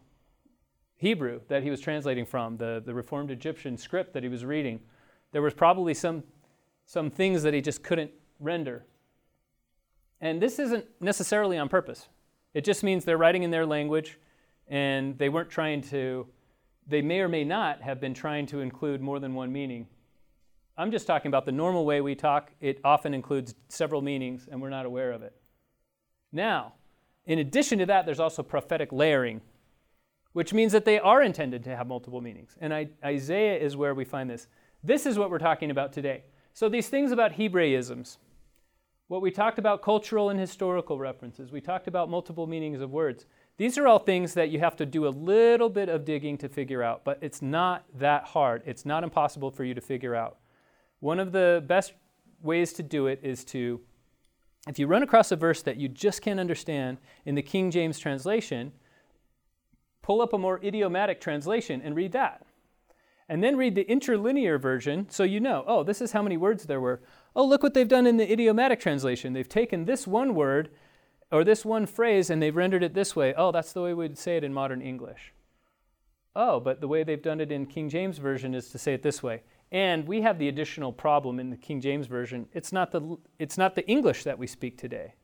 [0.96, 4.80] Hebrew that he was translating from, the, the Reformed Egyptian script that he was reading.
[5.32, 6.22] There was probably some,
[6.86, 8.84] some things that he just couldn't render.
[10.20, 12.08] And this isn't necessarily on purpose.
[12.54, 14.18] It just means they're writing in their language
[14.68, 16.26] and they weren't trying to,
[16.86, 19.86] they may or may not have been trying to include more than one meaning.
[20.78, 22.52] I'm just talking about the normal way we talk.
[22.60, 25.34] It often includes several meanings and we're not aware of it.
[26.32, 26.74] Now,
[27.26, 29.40] in addition to that, there's also prophetic layering,
[30.32, 32.56] which means that they are intended to have multiple meanings.
[32.60, 34.46] And I, Isaiah is where we find this.
[34.84, 36.24] This is what we're talking about today.
[36.52, 38.18] So, these things about Hebraisms,
[39.08, 43.26] what we talked about cultural and historical references, we talked about multiple meanings of words.
[43.56, 46.48] These are all things that you have to do a little bit of digging to
[46.48, 48.62] figure out, but it's not that hard.
[48.66, 50.38] It's not impossible for you to figure out.
[51.00, 51.92] One of the best
[52.42, 53.80] ways to do it is to,
[54.68, 57.98] if you run across a verse that you just can't understand in the King James
[57.98, 58.72] translation,
[60.02, 62.44] pull up a more idiomatic translation and read that.
[63.28, 66.64] And then read the interlinear version so you know, oh, this is how many words
[66.64, 67.00] there were.
[67.36, 69.34] Oh, look what they've done in the idiomatic translation.
[69.34, 70.70] They've taken this one word
[71.30, 73.34] or this one phrase and they've rendered it this way.
[73.36, 75.34] Oh, that's the way we'd say it in modern English.
[76.34, 79.02] Oh, but the way they've done it in King James Version is to say it
[79.02, 79.42] this way.
[79.70, 82.46] And we have the additional problem in the King James Version.
[82.54, 85.14] It's not the, it's not the English that we speak today.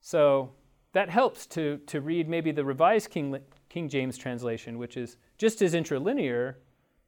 [0.00, 0.52] So
[0.92, 3.36] that helps to, to read maybe the Revised King,
[3.68, 6.58] King James translation, which is just as interlinear,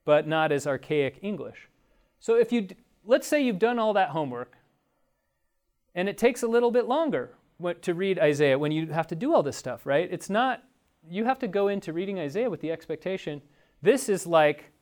[0.05, 1.69] but not as archaic English.
[2.19, 2.69] So if you,
[3.05, 4.57] let's say you've done all that homework,
[5.95, 7.31] and it takes a little bit longer
[7.83, 10.09] to read Isaiah when you have to do all this stuff, right?
[10.11, 10.63] It's not,
[11.09, 13.43] you have to go into reading Isaiah with the expectation
[13.85, 14.73] this is like,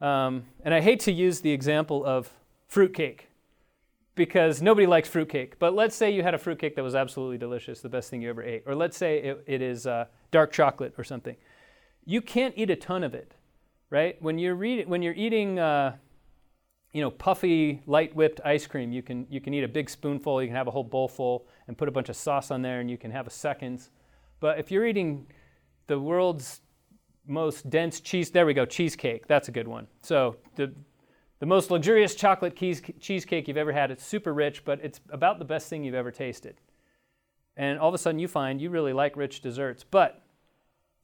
[0.00, 2.32] um, and I hate to use the example of
[2.68, 3.28] fruitcake
[4.14, 5.58] because nobody likes fruitcake.
[5.58, 8.30] But let's say you had a fruitcake that was absolutely delicious, the best thing you
[8.30, 8.62] ever ate.
[8.64, 11.36] Or let's say it, it is uh, dark chocolate or something.
[12.06, 13.34] You can't eat a ton of it,
[13.90, 14.16] right?
[14.22, 15.96] When you're, read, when you're eating, uh,
[16.96, 20.40] you know, puffy, light whipped ice cream, you can, you can eat a big spoonful,
[20.40, 22.80] you can have a whole bowl full and put a bunch of sauce on there
[22.80, 23.90] and you can have a seconds.
[24.40, 25.26] But if you're eating
[25.88, 26.62] the world's
[27.26, 29.88] most dense cheese, there we go, cheesecake, that's a good one.
[30.00, 30.72] So the,
[31.38, 35.38] the most luxurious chocolate keys, cheesecake you've ever had, it's super rich, but it's about
[35.38, 36.62] the best thing you've ever tasted.
[37.58, 40.22] And all of a sudden you find you really like rich desserts, but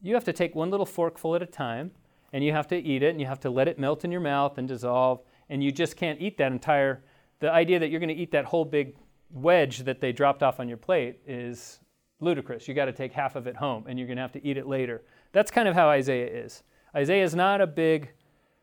[0.01, 1.91] you have to take one little forkful at a time
[2.33, 4.23] and you have to eat it and you have to let it melt in your
[4.23, 5.21] mouth and dissolve
[5.53, 7.05] and you just can't eat that entire.
[7.41, 8.97] The idea that you're going to eat that whole big
[9.31, 11.79] wedge that they dropped off on your plate is
[12.21, 12.67] ludicrous.
[12.67, 14.57] You got to take half of it home, and you're going to have to eat
[14.57, 15.03] it later.
[15.33, 16.63] That's kind of how Isaiah is.
[16.97, 18.13] Isaiah is not a big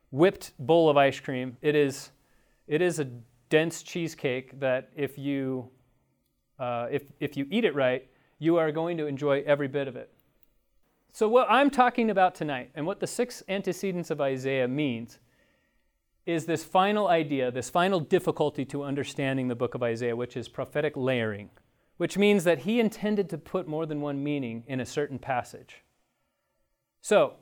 [0.10, 1.58] whipped bowl of ice cream.
[1.62, 2.10] It is,
[2.68, 3.06] it is a
[3.50, 5.70] dense cheesecake that if you,
[6.58, 8.08] uh, if, if you eat it right,
[8.40, 10.12] you are going to enjoy every bit of it.
[11.12, 15.20] So, what I'm talking about tonight and what the six antecedents of Isaiah means
[16.30, 20.48] is this final idea, this final difficulty to understanding the book of Isaiah, which is
[20.48, 21.50] prophetic layering,
[21.98, 25.84] which means that he intended to put more than one meaning in a certain passage.
[27.02, 27.34] So,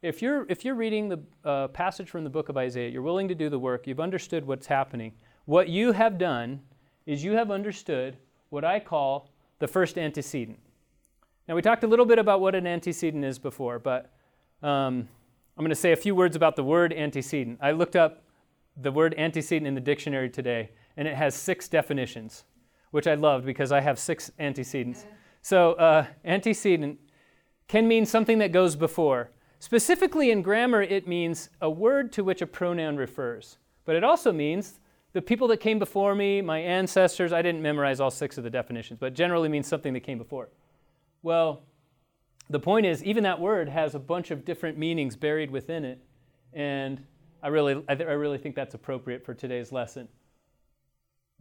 [0.00, 3.26] if you're, if you're reading the uh, passage from the book of Isaiah, you're willing
[3.26, 5.12] to do the work, you've understood what's happening,
[5.46, 6.60] what you have done
[7.04, 8.16] is you have understood
[8.50, 10.60] what I call the first antecedent.
[11.48, 14.12] Now, we talked a little bit about what an antecedent is before, but
[14.62, 15.08] um,
[15.56, 17.58] I'm going to say a few words about the word antecedent.
[17.60, 18.22] I looked up
[18.76, 22.44] the word antecedent in the dictionary today, and it has six definitions,
[22.90, 25.06] which I loved because I have six antecedents.
[25.42, 26.98] So, uh, antecedent
[27.68, 29.30] can mean something that goes before.
[29.58, 33.58] Specifically in grammar, it means a word to which a pronoun refers.
[33.84, 34.80] But it also means
[35.12, 38.50] the people that came before me, my ancestors, I didn't memorize all six of the
[38.50, 40.50] definitions, but generally means something that came before.
[41.22, 41.62] Well,
[42.50, 46.00] the point is, even that word has a bunch of different meanings buried within it.
[46.52, 47.04] And
[47.42, 50.08] I really, I, th- I really think that's appropriate for today's lesson.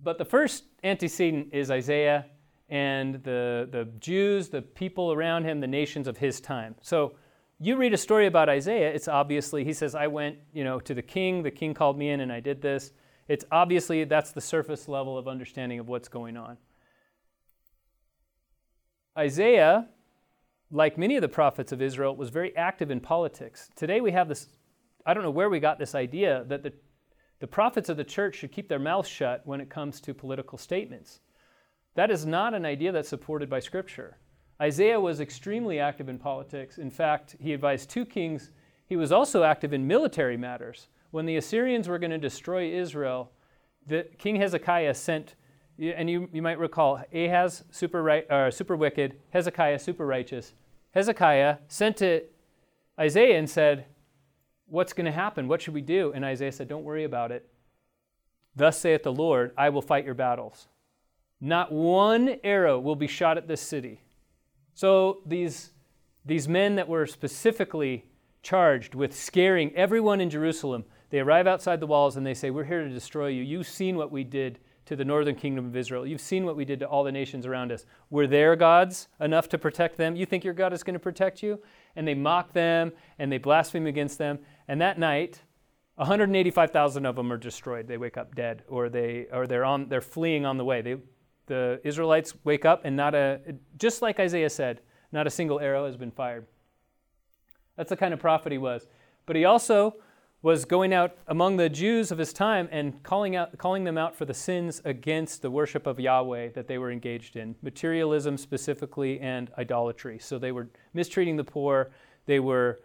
[0.04, 2.26] But the first antecedent is Isaiah
[2.70, 6.76] and the, the Jews, the people around him, the nations of his time.
[6.82, 7.16] So
[7.60, 10.94] you read a story about Isaiah, it's obviously, he says, I went, you know, to
[10.94, 12.92] the king, the king called me in and I did this.
[13.28, 16.58] It's obviously, that's the surface level of understanding of what's going on.
[19.18, 19.88] Isaiah,
[20.70, 23.70] like many of the prophets of Israel, was very active in politics.
[23.76, 24.50] Today we have this
[25.06, 26.74] I don't know where we got this idea that the,
[27.40, 30.58] the prophets of the church should keep their mouths shut when it comes to political
[30.58, 31.20] statements.
[31.96, 34.18] That is not an idea that's supported by Scripture.
[34.62, 36.78] Isaiah was extremely active in politics.
[36.78, 38.52] In fact, he advised two kings.
[38.88, 40.88] He was also active in military matters.
[41.12, 43.32] when the Assyrians were going to destroy Israel,
[43.88, 45.36] the, King Hezekiah sent,
[45.80, 50.54] and you, you might recall, Ahaz, super, right, uh, super wicked, Hezekiah, super righteous.
[50.92, 52.24] Hezekiah sent to
[53.00, 53.86] Isaiah and said,
[54.68, 55.48] What's going to happen?
[55.48, 56.12] What should we do?
[56.14, 57.48] And Isaiah said, Don't worry about it.
[58.56, 60.68] Thus saith the Lord, I will fight your battles.
[61.42, 64.02] Not one arrow will be shot at this city.
[64.74, 65.72] So these,
[66.26, 68.06] these men that were specifically
[68.42, 72.64] charged with scaring everyone in Jerusalem, they arrive outside the walls and they say, We're
[72.64, 73.44] here to destroy you.
[73.44, 76.06] You've seen what we did to the northern kingdom of Israel.
[76.06, 77.86] You've seen what we did to all the nations around us.
[78.10, 80.16] Were their gods enough to protect them?
[80.16, 81.60] You think your God is going to protect you?
[81.96, 84.40] And they mock them and they blaspheme against them.
[84.68, 85.42] And that night,
[85.96, 87.88] 185,000 of them are destroyed.
[87.88, 90.82] They wake up dead, or they or they're on they're fleeing on the way.
[90.82, 90.98] They,
[91.46, 93.40] the Israelites wake up, and not a
[93.78, 96.46] just like Isaiah said, not a single arrow has been fired.
[97.78, 98.88] That's the kind of prophet he was.
[99.26, 99.96] But he also
[100.42, 104.16] was going out among the Jews of his time and calling, out, calling them out
[104.16, 109.20] for the sins against the worship of Yahweh that they were engaged in, materialism specifically,
[109.20, 110.20] and idolatry.
[110.20, 111.90] So they were mistreating the poor.
[112.28, 112.80] They were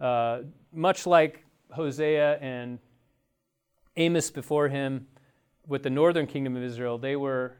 [0.00, 0.40] uh,
[0.72, 2.78] much like Hosea and
[3.96, 5.06] Amos before him
[5.66, 7.56] with the northern kingdom of Israel, they were,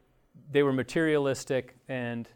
[0.50, 2.28] they were materialistic and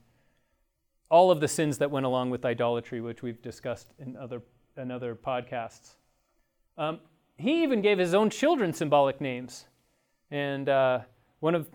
[1.10, 4.42] all of the sins that went along with idolatry, which we've discussed in other,
[4.76, 5.94] in other podcasts.
[6.76, 7.00] Um,
[7.36, 9.66] he even gave his own children symbolic names.
[10.30, 11.00] And uh,
[11.40, 11.68] one, of,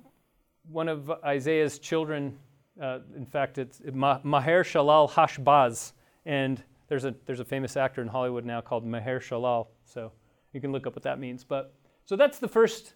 [0.70, 2.38] one of Isaiah's children,
[2.82, 5.94] uh, in fact, it's Maher Shalal Hashbaz.
[6.26, 9.66] And there's a, there's a famous actor in Hollywood now called Mahershala.
[9.84, 10.12] So
[10.52, 11.44] you can look up what that means.
[11.44, 11.74] But
[12.06, 12.94] so that's the first,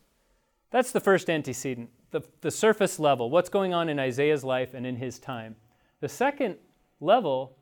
[0.69, 4.85] that's the first antecedent, the, the surface level, what's going on in Isaiah's life and
[4.85, 5.55] in his time.
[5.99, 6.57] The second
[6.99, 7.57] level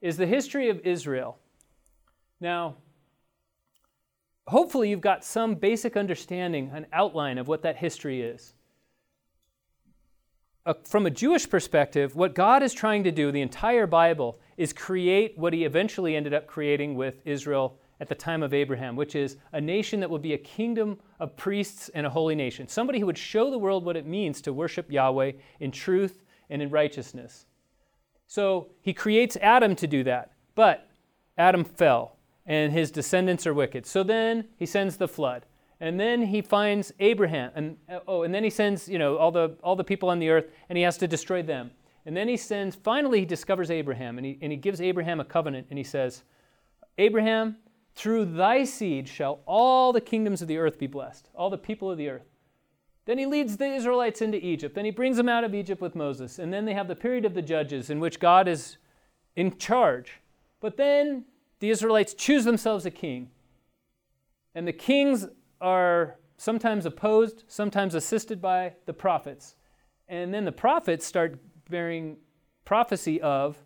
[0.00, 1.38] is the history of Israel.
[2.40, 2.76] Now,
[4.46, 8.54] hopefully you've got some basic understanding, an outline of what that history is.
[10.84, 15.38] From a Jewish perspective, what God is trying to do, the entire Bible, is create
[15.38, 19.36] what he eventually ended up creating with Israel at the time of Abraham, which is
[19.52, 22.66] a nation that would be a kingdom of priests and a holy nation.
[22.68, 26.62] Somebody who would show the world what it means to worship Yahweh in truth and
[26.62, 27.46] in righteousness.
[28.26, 30.88] So he creates Adam to do that, but
[31.36, 33.86] Adam fell and his descendants are wicked.
[33.86, 35.46] So then he sends the flood.
[35.80, 39.56] And then he finds Abraham and oh and then he sends, you know, all the
[39.62, 41.70] all the people on the earth and he has to destroy them.
[42.04, 45.24] And then he sends finally he discovers Abraham and he and he gives Abraham a
[45.24, 46.22] covenant and he says,
[46.98, 47.56] "Abraham,
[47.94, 51.90] through thy seed shall all the kingdoms of the earth be blessed, all the people
[51.90, 52.30] of the earth."
[53.06, 54.74] Then he leads the Israelites into Egypt.
[54.74, 56.38] Then he brings them out of Egypt with Moses.
[56.38, 58.76] And then they have the period of the judges in which God is
[59.34, 60.20] in charge.
[60.60, 61.24] But then
[61.58, 63.30] the Israelites choose themselves a king.
[64.54, 65.26] And the kings
[65.60, 69.56] are sometimes opposed, sometimes assisted by the prophets.
[70.08, 72.16] And then the prophets start bearing
[72.64, 73.56] prophecy of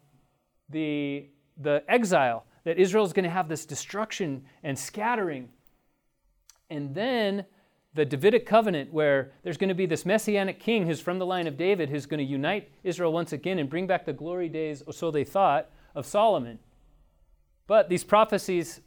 [0.69, 5.51] the, the exile, that Israel is going to have this destruction and scattering.
[6.71, 7.45] And then
[7.95, 11.47] the Davidic covenant, where there's going to be this messianic king who's from the line
[11.47, 14.83] of David, who's going to unite Israel once again and bring back the glory days,
[14.87, 16.59] or so they thought, of Solomon.
[17.67, 18.81] But these prophecies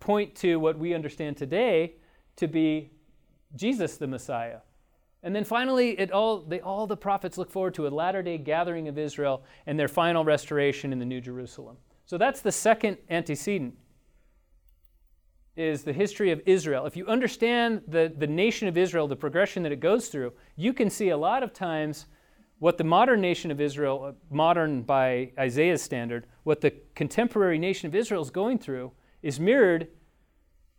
[0.00, 1.96] point to what we understand today
[2.36, 2.90] to be
[3.54, 4.58] Jesus the Messiah.
[5.22, 8.38] And then finally, it all, they, all the prophets look forward to a latter day
[8.38, 11.76] gathering of Israel and their final restoration in the New Jerusalem.
[12.04, 13.74] So that's the second antecedent,
[15.56, 16.86] is the history of Israel.
[16.86, 20.72] If you understand the, the nation of Israel, the progression that it goes through, you
[20.72, 22.06] can see a lot of times
[22.58, 27.86] what the modern nation of Israel, uh, modern by Isaiah's standard, what the contemporary nation
[27.88, 29.88] of Israel is going through is mirrored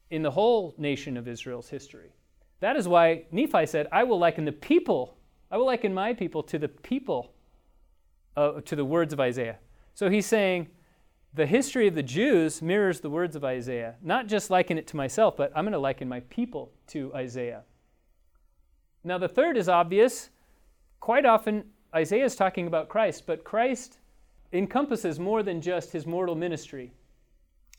[0.09, 2.13] in the whole nation of Israel's history.
[2.59, 5.17] That is why Nephi said, I will liken the people,
[5.51, 7.33] I will liken my people to the people,
[8.35, 9.57] uh, to the words of Isaiah.
[9.93, 10.69] So he's saying,
[11.33, 13.95] the history of the Jews mirrors the words of Isaiah.
[14.01, 17.63] Not just liken it to myself, but I'm going to liken my people to Isaiah.
[19.03, 20.29] Now, the third is obvious
[20.99, 21.63] quite often
[21.95, 23.99] Isaiah is talking about Christ, but Christ
[24.51, 26.91] encompasses more than just his mortal ministry.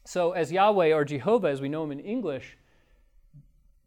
[0.08, 2.56] So, as Yahweh or Jehovah, as we know him in English,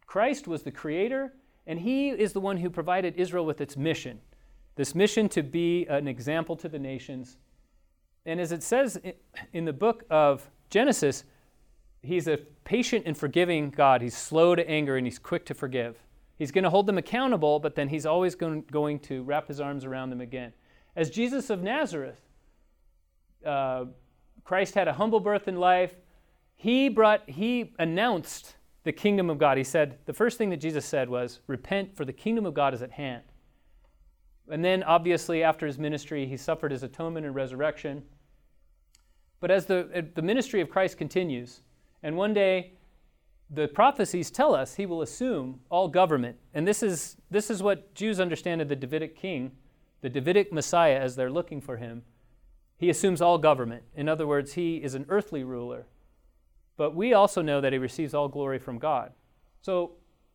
[0.06, 1.34] Christ was the creator,
[1.66, 4.22] and he is the one who provided Israel with its mission
[4.76, 7.38] this mission to be an example to the nations.
[8.28, 9.02] And as it says
[9.52, 11.24] in the book of Genesis,
[12.04, 14.04] he's a patient and forgiving God.
[14.04, 15.98] He's slow to anger and he's quick to forgive.
[16.38, 19.86] He's going to hold them accountable, but then he's always going, to wrap his arms
[19.86, 20.54] around them again.
[20.96, 22.22] As Jesus of Nazareth,
[23.44, 23.86] uh,
[24.44, 25.94] Christ had a humble birth in life.
[26.62, 28.54] He brought, he announced
[28.84, 29.58] the kingdom of God.
[29.58, 32.76] He said, the first thing that Jesus said was, Repent, for the kingdom of God
[32.76, 33.24] is at hand.
[34.48, 38.04] And then, obviously, after his ministry, he suffered his atonement and resurrection.
[39.40, 41.62] But as the, eh, the ministry of Christ continues,
[42.04, 42.74] and one day
[43.50, 46.38] the prophecies tell us he will assume all government.
[46.54, 49.54] And this is, this is what Jews understand of the Davidic king,
[50.02, 52.04] the Davidic Messiah, as they're looking for him.
[52.78, 53.82] He assumes all government.
[53.96, 55.88] In other words, he is an earthly ruler.
[56.82, 59.12] But we also know that he receives all glory from God.
[59.62, 59.92] So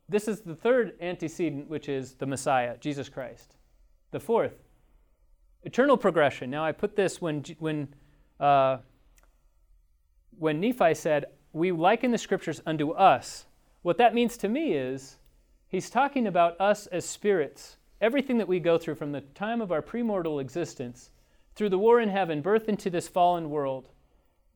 [0.09, 3.57] this is the third antecedent, which is the Messiah, Jesus Christ.
[4.13, 4.53] The fourth,
[5.65, 6.49] eternal progression.
[6.49, 7.89] Now, I put this when, when,
[8.39, 8.77] uh,
[10.39, 13.47] when Nephi said, We liken the scriptures unto us.
[13.83, 15.17] What that means to me is
[15.67, 17.77] he's talking about us as spirits.
[18.01, 21.11] Everything that we go through from the time of our premortal existence
[21.57, 23.89] through the war in heaven, birth into this fallen world.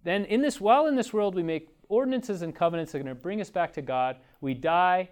[0.04, 3.14] Then, in this, while in this world, we make ordinances and covenants are going to
[3.14, 4.16] bring us back to God.
[4.40, 5.10] We die.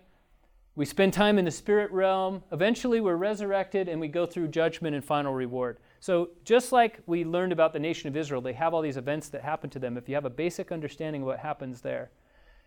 [0.77, 2.43] We spend time in the spirit realm.
[2.53, 5.79] Eventually, we're resurrected and we go through judgment and final reward.
[5.99, 9.29] So, just like we learned about the nation of Israel, they have all these events
[9.31, 9.97] that happen to them.
[9.97, 12.11] If you have a basic understanding of what happens there,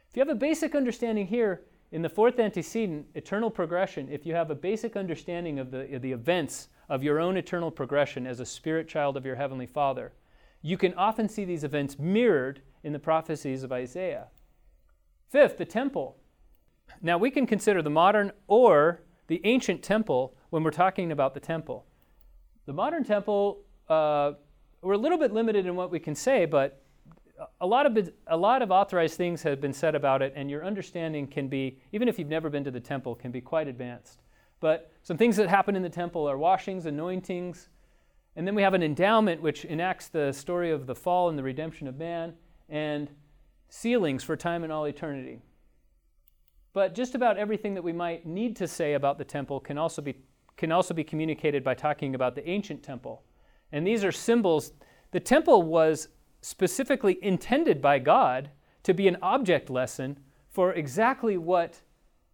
[0.10, 1.62] if you have a basic understanding here
[1.94, 6.02] in the fourth antecedent, eternal progression, if you have a basic understanding of the, of
[6.02, 10.12] the events of your own eternal progression as a spirit child of your Heavenly Father,
[10.62, 14.28] you can often see these events mirrored in the prophecies of Isaiah.
[15.30, 16.18] Fifth, the temple.
[17.02, 21.40] Now, we can consider the modern or the ancient temple when we're talking about the
[21.40, 21.86] temple.
[22.66, 24.34] The modern temple, uh,
[24.82, 26.84] we're a little bit limited in what we can say, but
[27.60, 30.66] a lot of a lot of authorized things have been said about it, and your
[30.66, 34.22] understanding can be, even if you've never been to the temple, can be quite advanced.
[34.60, 37.70] But some things that happen in the temple are washings, anointings,
[38.36, 41.44] and then we have an endowment which enacts the story of the fall and the
[41.44, 42.34] redemption of man,
[42.72, 43.10] and
[43.70, 45.42] sealings for time and all eternity.
[46.74, 50.02] But just about everything that we might need to say about the temple can also
[50.02, 50.16] be,
[50.56, 53.24] can also be communicated by talking about the ancient temple.
[53.72, 54.72] And these are symbols.
[55.12, 56.08] The temple was
[56.42, 58.50] specifically intended by God
[58.84, 60.18] to be an object lesson
[60.50, 61.82] for exactly what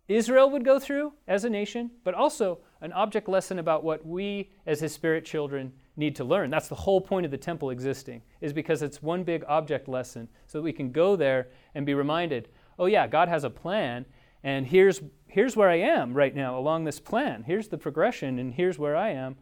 [0.08, 4.52] Israel would go through as a nation, but also an object lesson about what we
[4.66, 6.50] as his spirit children need to learn.
[6.50, 10.30] That's the whole point of the temple existing, is because it's one big object lesson
[10.45, 14.06] so that we can go there and be reminded, oh yeah, God has a plan
[14.43, 17.43] and here's here's where I am right now along this plan.
[17.43, 19.36] Here's the progression and here's where I am.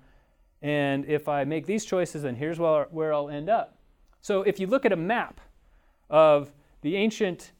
[0.61, 3.77] And if I make these choices, then here's where, where I'll end up.
[4.21, 5.39] So if you look at a map
[6.09, 6.51] of
[6.81, 7.51] the ancient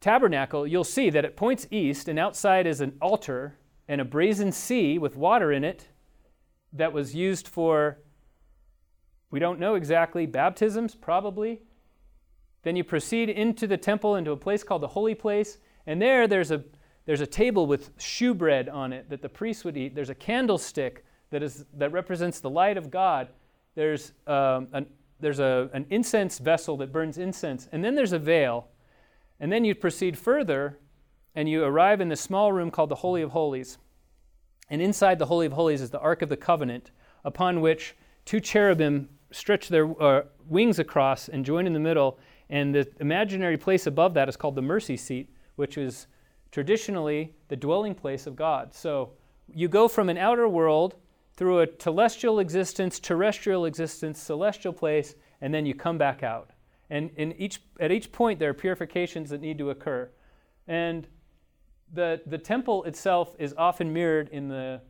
[0.00, 3.58] tabernacle, you'll see that it points east, and outside is an altar
[3.88, 5.88] and a brazen sea with water in it
[6.72, 7.98] that was used for,
[9.30, 11.62] we don't know exactly, baptisms, probably.
[12.62, 16.28] Then you proceed into the temple, into a place called the Holy Place, and there
[16.28, 16.62] there's a,
[17.06, 19.94] there's a table with shewbread on it that the priests would eat.
[19.94, 23.28] There's a candlestick that, is, that represents the light of God.
[23.74, 24.86] There's, um, an,
[25.18, 27.68] there's a, an incense vessel that burns incense.
[27.72, 28.68] And then there's a veil
[29.42, 30.78] and then you proceed further
[31.34, 33.76] and you arrive in the small room called the Holy of Holies.
[34.72, 36.92] And inside the Holy of Holies is the Ark of the Covenant,
[37.26, 37.94] upon which
[38.24, 42.18] two cherubim stretch their uh, wings across and join in the middle.
[42.48, 46.06] And the imaginary place above that is called the mercy seat, which is
[46.50, 48.72] traditionally the dwelling place of God.
[48.72, 49.12] So
[49.46, 50.94] you go from an outer world
[51.36, 56.48] through a celestial existence, terrestrial existence, celestial place, and then you come back out.
[56.88, 60.08] And in each, at each point, there are purifications that need to occur.
[60.66, 61.06] And
[61.92, 64.80] the, the temple itself is often mirrored in the,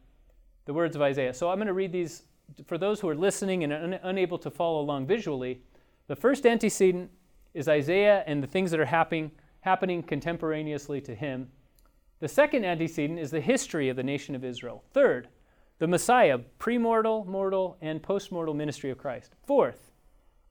[0.64, 1.34] the words of Isaiah.
[1.34, 2.22] So I'm going to read these
[2.66, 5.62] for those who are listening and un- unable to follow along visually.
[6.06, 7.10] The first antecedent
[7.54, 9.30] is Isaiah and the things that are happening,
[9.60, 11.48] happening contemporaneously to him.
[12.20, 14.84] The second antecedent is the history of the nation of Israel.
[14.92, 15.28] Third,
[15.78, 19.34] the Messiah, premortal, mortal, and postmortal ministry of Christ.
[19.44, 19.90] Fourth,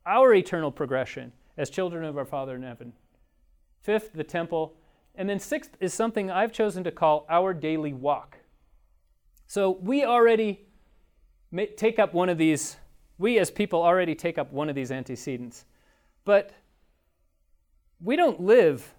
[0.06, 2.94] our eternal progression as children of our Father in heaven.
[3.82, 4.76] Fifth, the temple.
[5.16, 8.38] And then sixth is something I've chosen to call our daily walk.
[9.48, 10.66] So we already
[11.76, 12.78] take up one of these,
[13.18, 15.66] we as people already take up one of these antecedents.
[16.24, 16.54] But
[18.00, 18.94] we don't live,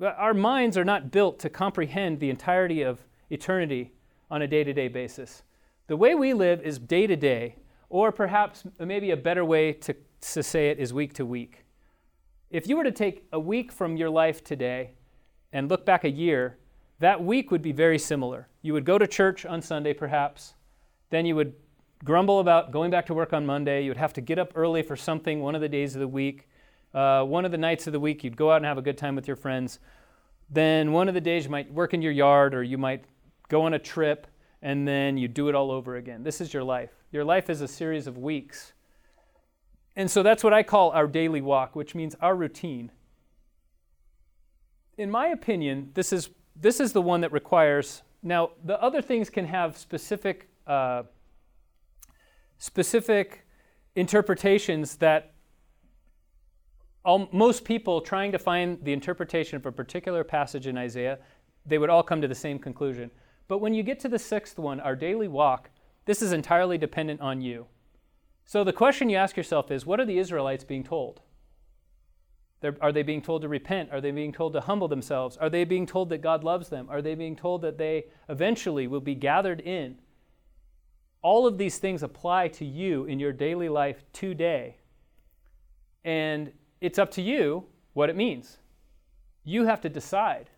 [0.00, 2.98] our minds are not built to comprehend the entirety of
[3.30, 3.92] eternity
[4.30, 5.42] on a day to day basis.
[5.86, 7.56] The way we live is day to day,
[7.88, 9.94] or perhaps maybe a better way to,
[10.32, 11.64] to say it is week to week.
[12.50, 14.92] If you were to take a week from your life today
[15.52, 16.56] and look back a year,
[16.98, 18.48] that week would be very similar.
[18.62, 20.54] You would go to church on Sunday, perhaps.
[21.10, 21.54] Then you would
[22.04, 23.82] grumble about going back to work on Monday.
[23.82, 26.08] You would have to get up early for something one of the days of the
[26.08, 26.48] week.
[26.94, 28.98] Uh, one of the nights of the week, you'd go out and have a good
[28.98, 29.78] time with your friends.
[30.50, 33.04] then one of the days you might work in your yard or you might
[33.48, 34.26] go on a trip
[34.60, 36.22] and then you do it all over again.
[36.22, 36.90] This is your life.
[37.10, 38.74] Your life is a series of weeks.
[39.96, 42.90] And so that's what I call our daily walk, which means our routine.
[45.02, 48.04] In my opinion, this is, this is the one that requires.
[48.22, 51.02] Now, the other things can have specific, uh,
[52.58, 53.44] specific
[53.96, 55.34] interpretations that
[57.04, 61.18] all, most people trying to find the interpretation of a particular passage in Isaiah,
[61.66, 63.10] they would all come to the same conclusion.
[63.48, 65.70] But when you get to the sixth one, our daily walk,
[66.04, 67.66] this is entirely dependent on you.
[68.44, 71.22] So the question you ask yourself is what are the Israelites being told?
[72.62, 73.90] They're, are they being told to repent?
[73.92, 75.36] Are they being told to humble themselves?
[75.36, 76.86] Are they being told that God loves them?
[76.88, 79.98] Are they being told that they eventually will be gathered in?
[81.22, 84.76] All of these things apply to you in your daily life today.
[86.04, 88.58] And it's up to you what it means.
[89.44, 90.48] You have to decide.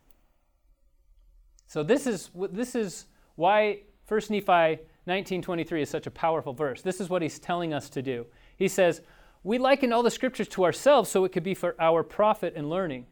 [1.66, 6.82] So this is this is why 1 Nephi 19:23 is such a powerful verse.
[6.82, 8.26] This is what he's telling us to do.
[8.56, 9.00] He says,
[9.44, 12.68] "We liken all the scriptures to ourselves so it could be for our profit and
[12.68, 13.06] learning."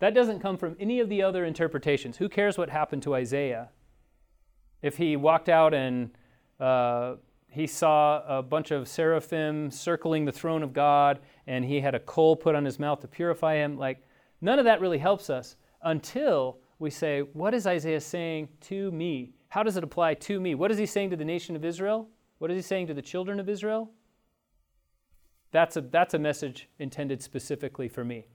[0.00, 2.16] That doesn't come from any of the other interpretations.
[2.16, 3.70] Who cares what happened to Isaiah?
[4.82, 6.10] If he walked out and
[6.60, 7.14] uh,
[7.48, 12.00] he saw a bunch of seraphim circling the throne of God and he had a
[12.00, 13.78] coal put on his mouth to purify him.
[13.78, 14.02] Like,
[14.40, 19.34] none of that really helps us until we say, What is Isaiah saying to me?
[19.48, 20.56] How does it apply to me?
[20.56, 22.08] What is he saying to the nation of Israel?
[22.38, 23.90] What is he saying to the children of Israel?
[25.54, 28.26] That's a, that's a message intended specifically for me.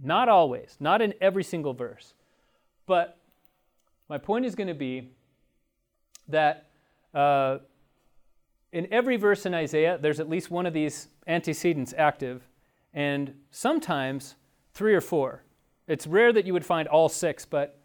[0.00, 2.14] Not always, not in every single verse.
[2.86, 3.18] But
[4.08, 5.10] my point is going to be
[6.28, 6.68] that
[7.12, 7.58] uh,
[8.70, 12.46] in every verse in Isaiah, there's at least one of these antecedents active,
[12.94, 14.36] and sometimes
[14.72, 15.42] three or four.
[15.88, 17.80] It's rare that you would find all six, but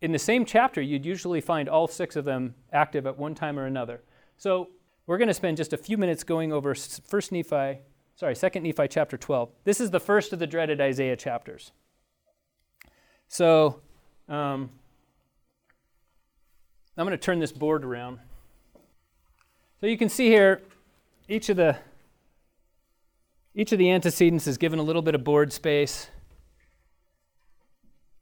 [0.00, 3.56] in the same chapter, you'd usually find all six of them active at one time
[3.56, 4.02] or another.
[4.36, 4.70] So
[5.06, 7.80] we're going to spend just a few minutes going over First Nephi,
[8.14, 9.50] sorry, Second Nephi chapter 12.
[9.64, 11.72] This is the first of the dreaded Isaiah chapters.
[13.28, 13.80] So
[14.28, 14.70] um,
[16.96, 18.18] I'm going to turn this board around.
[19.80, 20.62] So you can see here,
[21.28, 21.76] each of the
[23.56, 26.08] each of the antecedents is given a little bit of board space.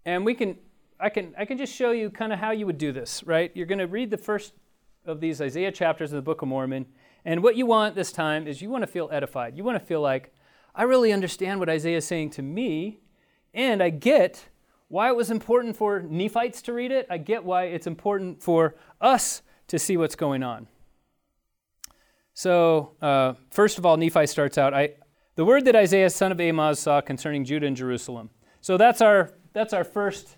[0.05, 0.59] And we can
[0.99, 3.51] I can I can just show you kind of how you would do this, right?
[3.55, 4.53] You're going to read the first
[5.05, 6.87] of these Isaiah chapters in the Book of Mormon,
[7.25, 9.57] and what you want this time is you want to feel edified.
[9.57, 10.35] You want to feel like
[10.75, 13.01] I really understand what Isaiah is saying to me,
[13.55, 14.49] and I get
[14.89, 17.07] why it was important for Nephites to read it.
[17.09, 20.67] I get why it's important for us to see what's going on.
[22.35, 24.95] So, uh, first of all, Nephi starts out I,
[25.35, 28.31] the word that Isaiah, son of Amoz, saw concerning Judah and Jerusalem.
[28.61, 30.37] So, that's our, that's our first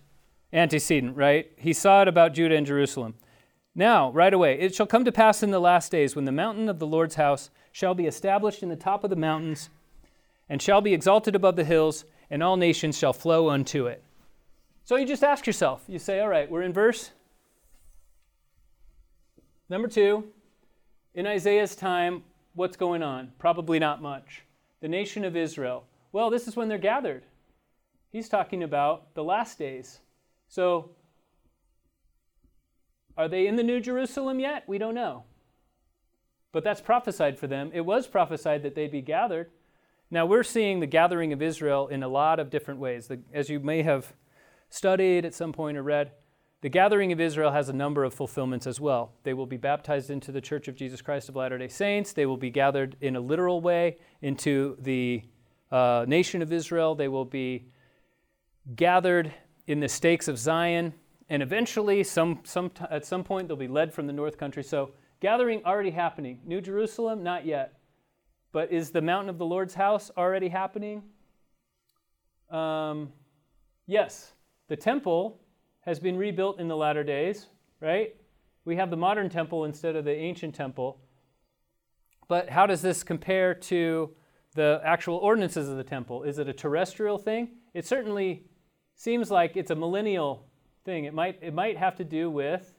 [0.53, 1.51] antecedent, right?
[1.57, 3.15] He saw it about Judah and Jerusalem.
[3.75, 6.69] Now, right away, it shall come to pass in the last days when the mountain
[6.69, 9.69] of the Lord's house shall be established in the top of the mountains
[10.49, 14.05] and shall be exalted above the hills, and all nations shall flow unto it.
[14.85, 17.11] So you just ask yourself, you say, all right, we're in verse
[19.69, 20.25] number two.
[21.15, 22.23] In Isaiah's time,
[22.55, 23.33] what's going on?
[23.39, 24.43] Probably not much.
[24.81, 25.85] The nation of Israel.
[26.13, 27.25] Well, this is when they're gathered.
[28.13, 30.01] He's talking about the last days.
[30.49, 30.91] So,
[33.17, 34.65] are they in the New Jerusalem yet?
[34.67, 35.25] We don't know.
[36.53, 37.71] But that's prophesied for them.
[37.75, 39.51] It was prophesied that they'd be gathered.
[40.11, 43.09] Now, we're seeing the gathering of Israel in a lot of different ways.
[43.09, 44.13] The, as you may have
[44.69, 46.13] studied at some point or read,
[46.61, 49.13] the gathering of Israel has a number of fulfillments as well.
[49.23, 52.13] They will be baptized into the Church of Jesus Christ of Latter day Saints.
[52.13, 55.23] They will be gathered in a literal way into the
[55.71, 56.95] uh, nation of Israel.
[56.95, 57.67] They will be
[58.75, 59.35] gathered
[59.67, 60.95] in the stakes of Zion.
[61.29, 64.63] And eventually, some, some, at some point, they'll be led from the north country.
[64.63, 66.41] So, gathering already happening.
[66.45, 67.79] New Jerusalem, not yet.
[68.53, 71.03] But is the mountain of the Lord's house already happening?
[72.51, 73.13] Um,
[73.87, 74.33] yes.
[74.69, 75.41] The temple
[75.81, 77.47] has been rebuilt in the latter days,
[77.81, 78.15] right?
[78.65, 81.01] We have the modern temple instead of the ancient temple.
[82.29, 84.11] But how does this compare to
[84.55, 86.23] the actual ordinances of the temple?
[86.23, 87.51] Is it a terrestrial thing?
[87.75, 88.45] It certainly
[88.95, 90.47] seems like it's a millennial
[90.85, 91.05] thing.
[91.05, 92.75] It might, it might have to do with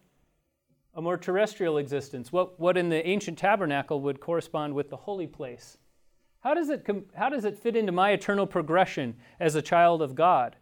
[0.93, 2.31] a more terrestrial existence.
[2.31, 5.77] What, what in the ancient tabernacle would correspond with the holy place?
[6.39, 10.01] How does, it com- how does it fit into my eternal progression as a child
[10.01, 10.55] of God?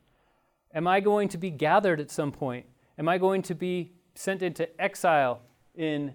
[0.74, 2.66] Am I going to be gathered at some point?
[2.98, 5.41] Am I going to be sent into exile
[5.76, 6.14] in,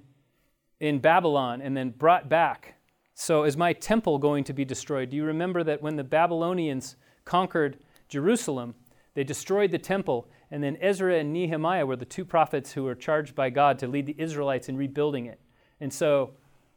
[0.80, 2.74] in Babylon and then brought back?
[3.14, 5.10] So, is my temple going to be destroyed?
[5.10, 8.74] Do you remember that when the Babylonians conquered Jerusalem,
[9.14, 12.94] they destroyed the temple and then Ezra and Nehemiah were the two prophets who were
[12.94, 15.40] charged by God to lead the Israelites in rebuilding it.
[15.80, 16.32] And so,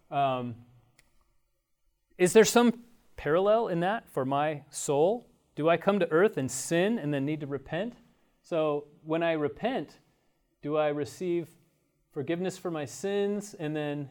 [0.10, 0.56] um,
[2.18, 2.84] is there some
[3.16, 5.28] parallel in that for my soul?
[5.56, 7.96] Do I come to earth and sin and then need to repent?
[8.44, 10.00] So, when I repent,
[10.62, 11.48] do I receive
[12.12, 14.10] forgiveness for my sins and then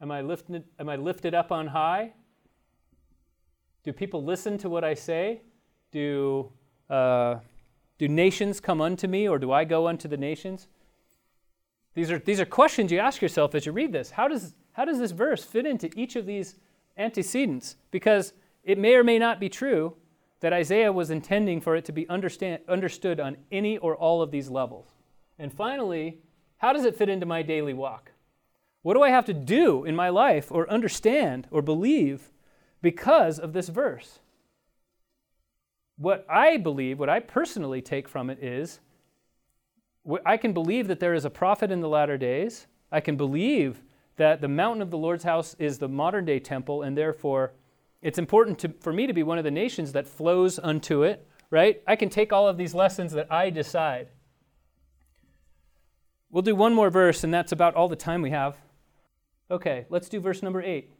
[0.00, 2.12] am I lifted, am I lifted up on high?
[3.84, 5.42] Do people listen to what I say?
[5.92, 6.50] Do,
[6.90, 7.36] uh,
[7.98, 10.68] do nations come unto me or do I go unto the nations?
[11.94, 14.10] These are, these are questions you ask yourself as you read this.
[14.10, 16.56] How does, how does this verse fit into each of these
[16.96, 17.76] antecedents?
[17.90, 18.32] Because
[18.64, 19.94] it may or may not be true
[20.40, 24.30] that Isaiah was intending for it to be understand, understood on any or all of
[24.30, 24.88] these levels.
[25.38, 26.18] And finally,
[26.58, 28.10] how does it fit into my daily walk?
[28.82, 32.30] What do I have to do in my life or understand or believe
[32.82, 34.18] because of this verse?
[35.96, 38.80] What I believe, what I personally take from it is
[40.26, 42.66] I can believe that there is a prophet in the latter days.
[42.90, 43.82] I can believe
[44.16, 47.52] that the mountain of the Lord's house is the modern day temple, and therefore
[48.02, 51.26] it's important to, for me to be one of the nations that flows unto it,
[51.50, 51.82] right?
[51.86, 54.08] I can take all of these lessons that I decide.
[56.30, 58.56] We'll do one more verse, and that's about all the time we have.
[59.50, 60.92] Okay, let's do verse number eight.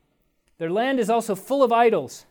[0.59, 2.27] Their land is also full of idols.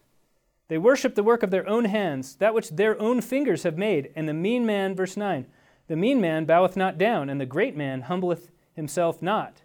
[0.70, 4.11] They worship the work of their own hands, that which their own fingers have made.
[4.16, 5.45] And the mean man, verse 9,
[5.88, 9.64] the mean man boweth not down, and the great man humbleth himself not.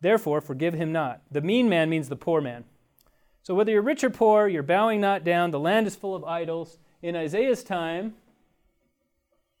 [0.00, 1.22] Therefore, forgive him not.
[1.30, 2.64] The mean man means the poor man.
[3.42, 5.50] So, whether you're rich or poor, you're bowing not down.
[5.50, 6.78] The land is full of idols.
[7.02, 8.14] In Isaiah's time,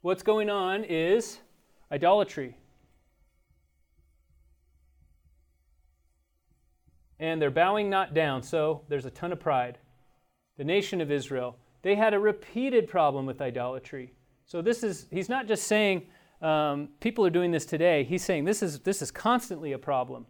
[0.00, 1.38] what's going on is
[1.90, 2.56] idolatry.
[7.18, 9.78] And they're bowing not down, so there's a ton of pride.
[10.56, 14.12] The nation of Israel, they had a repeated problem with idolatry.
[14.46, 16.06] So this is, he's not just saying
[16.42, 18.04] um, people are doing this today.
[18.04, 20.26] He's saying this is, this is constantly a problem.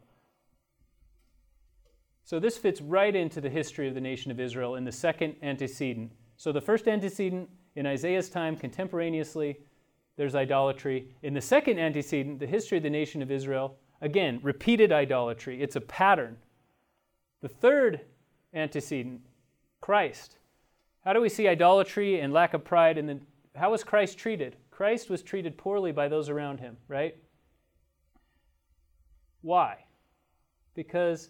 [2.24, 5.36] So this fits right into the history of the nation of Israel in the second
[5.42, 6.12] antecedent.
[6.36, 9.58] So the first antecedent in Isaiah's time, contemporaneously,
[10.16, 11.08] there's idolatry.
[11.22, 15.62] In the second antecedent, the history of the nation of Israel, again, repeated idolatry.
[15.62, 16.36] It's a pattern.
[17.40, 18.02] The third
[18.54, 19.22] antecedent,
[19.82, 20.38] Christ.
[21.04, 23.20] How do we see idolatry and lack of pride in the
[23.54, 24.56] how was Christ treated?
[24.70, 27.16] Christ was treated poorly by those around him, right?
[29.42, 29.84] Why?
[30.74, 31.28] Because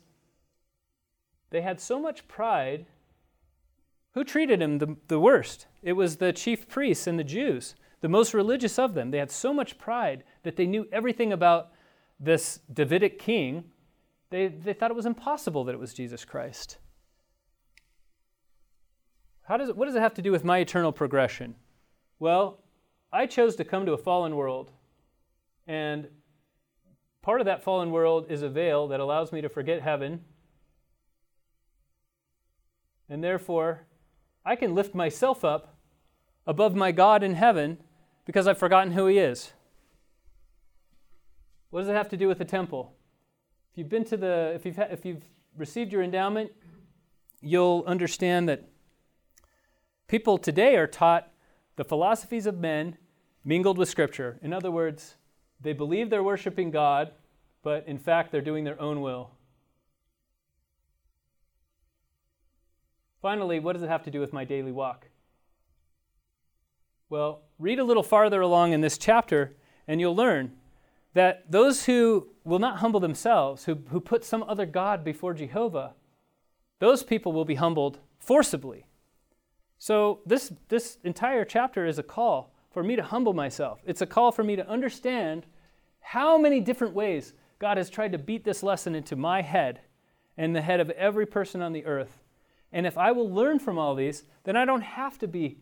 [1.50, 2.86] they had so much pride.
[4.14, 5.66] Who treated him the, the worst?
[5.82, 9.10] It was the chief priests and the Jews, the most religious of them.
[9.10, 11.72] They had so much pride that they knew everything about
[12.20, 13.64] this Davidic king,
[14.30, 16.78] they, they thought it was impossible that it was Jesus Christ.
[19.52, 21.56] How does it, what does it have to do with my eternal progression?
[22.18, 22.60] Well,
[23.12, 24.72] I chose to come to a fallen world,
[25.66, 26.08] and
[27.20, 30.24] part of that fallen world is a veil that allows me to forget heaven.
[33.10, 33.82] And therefore,
[34.42, 35.76] I can lift myself up
[36.46, 37.76] above my God in heaven
[38.24, 39.52] because I've forgotten who He is.
[41.68, 42.94] What does it have to do with the temple?
[43.70, 45.24] If you've been to the, if you've, if you've
[45.58, 46.52] received your endowment,
[47.42, 48.71] you'll understand that
[50.12, 51.30] people today are taught
[51.76, 52.98] the philosophies of men
[53.46, 54.38] mingled with Scripture.
[54.42, 55.16] In other words,
[55.58, 57.12] they believe they're worshiping God,
[57.62, 59.30] but in fact, they're doing their own will.
[63.22, 65.06] Finally, what does it have to do with my daily walk?
[67.08, 69.56] Well, read a little farther along in this chapter,
[69.88, 70.52] and you'll learn
[71.14, 75.94] that those who will not humble themselves, who, who put some other God before Jehovah,
[76.80, 78.84] those people will be humbled forcibly.
[79.82, 83.80] So, this, this entire chapter is a call for me to humble myself.
[83.84, 85.44] It's a call for me to understand
[85.98, 89.80] how many different ways God has tried to beat this lesson into my head
[90.38, 92.20] and the head of every person on the earth.
[92.72, 95.58] And if I will learn from all these, then I don't have to be,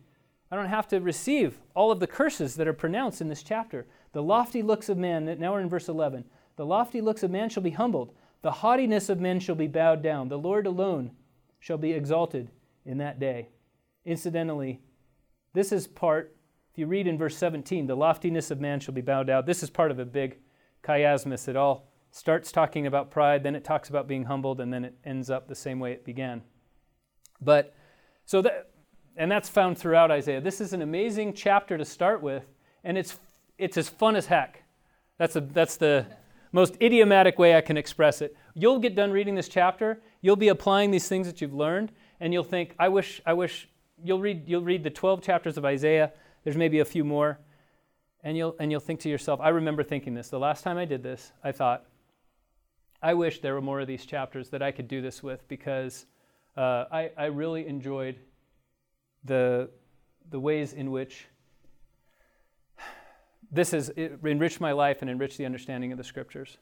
[0.51, 3.87] I don't have to receive all of the curses that are pronounced in this chapter.
[4.13, 6.25] The lofty looks of man, now we're in verse 11.
[6.57, 8.13] The lofty looks of man shall be humbled,
[8.43, 10.29] the haughtiness of men shall be bowed down.
[10.29, 11.09] The Lord alone
[11.59, 12.51] shall be exalted
[12.85, 13.49] in that day.
[14.05, 14.81] Incidentally,
[15.53, 16.35] this is part,
[16.71, 19.45] if you read in verse 17, the loftiness of man shall be bowed down.
[19.45, 20.37] This is part of a big
[20.83, 21.47] chiasmus.
[21.47, 24.95] It all starts talking about pride, then it talks about being humbled, and then it
[25.05, 26.41] ends up the same way it began.
[27.39, 27.75] But,
[28.25, 28.71] so that,
[29.15, 30.41] and that's found throughout Isaiah.
[30.41, 32.43] This is an amazing chapter to start with,
[32.83, 33.19] and it's,
[33.57, 34.63] it's as fun as heck.
[35.17, 36.05] That's, a, that's the
[36.51, 38.35] most idiomatic way I can express it.
[38.53, 42.33] You'll get done reading this chapter, you'll be applying these things that you've learned, and
[42.33, 43.69] you'll think, I wish, I wish
[44.03, 46.11] you'll read, you'll read the 12 chapters of Isaiah.
[46.43, 47.39] There's maybe a few more.
[48.23, 50.29] And you'll, and you'll think to yourself, I remember thinking this.
[50.29, 51.85] The last time I did this, I thought,
[53.01, 56.05] I wish there were more of these chapters that I could do this with because
[56.55, 58.17] uh, I, I really enjoyed
[59.23, 59.69] the,
[60.29, 61.25] the ways in which
[63.51, 66.57] this has enriched my life and enriched the understanding of the scriptures.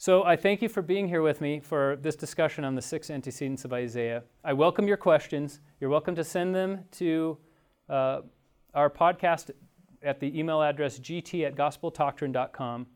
[0.00, 3.10] So I thank you for being here with me for this discussion on the six
[3.10, 4.22] antecedents of Isaiah.
[4.42, 5.60] I welcome your questions.
[5.78, 7.36] You're welcome to send them to
[7.86, 8.22] uh,
[8.72, 9.50] our podcast
[10.02, 12.86] at the email address gt at gospeldoctrine.com.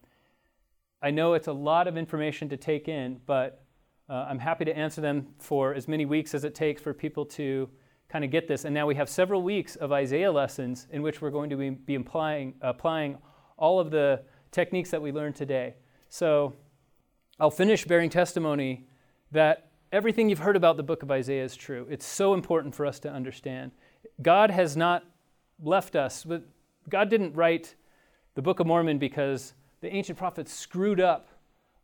[1.02, 3.62] I know it's a lot of information to take in, but
[4.08, 7.26] uh, I'm happy to answer them for as many weeks as it takes for people
[7.26, 7.68] to
[8.08, 8.64] kind of get this.
[8.64, 11.68] And now we have several weeks of Isaiah lessons in which we're going to be,
[11.68, 13.18] be applying, applying
[13.58, 15.74] all of the techniques that we learned today.
[16.08, 16.54] So
[17.40, 18.86] I'll finish bearing testimony
[19.32, 21.86] that everything you've heard about the book of Isaiah is true.
[21.90, 23.72] It's so important for us to understand.
[24.22, 25.04] God has not
[25.60, 26.24] left us.
[26.88, 27.74] God didn't write
[28.34, 31.28] the Book of Mormon because the ancient prophets screwed up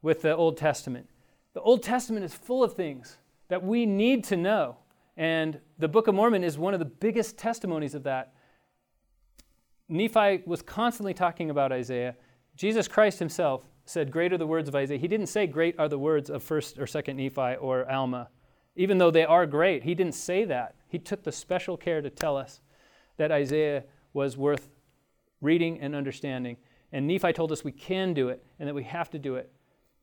[0.03, 1.09] with the Old Testament.
[1.55, 3.17] The Old Testament is full of things
[3.49, 4.77] that we need to know.
[5.17, 8.35] And the Book of Mormon is one of the biggest testimonies of that.
[9.89, 12.15] Nephi was constantly talking about Isaiah.
[12.55, 14.99] Jesus Christ himself said, Great are the words of Isaiah.
[14.99, 18.29] He didn't say, Great are the words of 1st or 2nd Nephi or Alma,
[18.77, 19.83] even though they are great.
[19.83, 20.77] He didn't say that.
[20.89, 22.61] He took the special care to tell us
[23.17, 24.69] that Isaiah was worth
[25.41, 26.57] reading and understanding.
[26.93, 29.53] And Nephi told us we can do it and that we have to do it.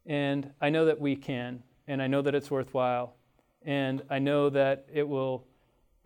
[0.06, 3.16] And I know that we can, and I know that it's worthwhile,
[3.64, 5.46] and I know that it will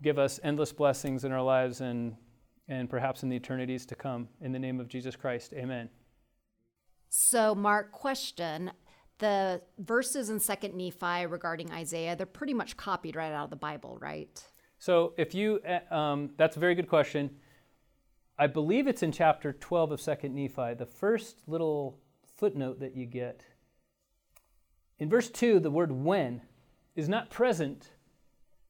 [0.02, 2.16] give us endless blessings in our lives and,
[2.68, 4.28] and perhaps in the eternities to come.
[4.42, 5.90] In the name of Jesus Christ, amen.
[7.14, 8.72] So, Mark, question.
[9.18, 13.57] The verses in 2nd Nephi regarding Isaiah, they're pretty much copied right out of the
[13.57, 14.41] Bible, right?
[14.80, 17.30] So, if you, uh, um, that's a very good question.
[18.39, 21.99] I believe it's in chapter 12 of 2nd Nephi, the first little
[22.38, 23.45] footnote that you get.
[24.97, 26.41] In verse 2, the word when
[26.95, 27.89] is not present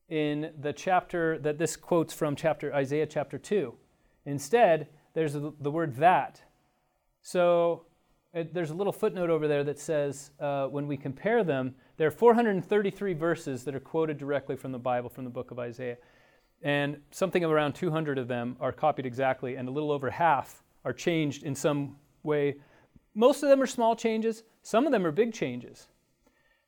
[0.09, 3.75] in the chapter that this quotes from chapter Isaiah chapter 2.
[4.25, 6.41] Instead, there's the word that.
[7.21, 7.85] So
[8.33, 12.07] it, there's a little footnote over there that says uh, when we compare them, there
[12.07, 15.97] are 433 verses that are quoted directly from the Bible, from the book of Isaiah.
[16.61, 20.93] And something around 200 of them are copied exactly, and a little over half are
[20.93, 22.55] changed in some way.
[23.15, 25.87] Most of them are small changes, some of them are big changes.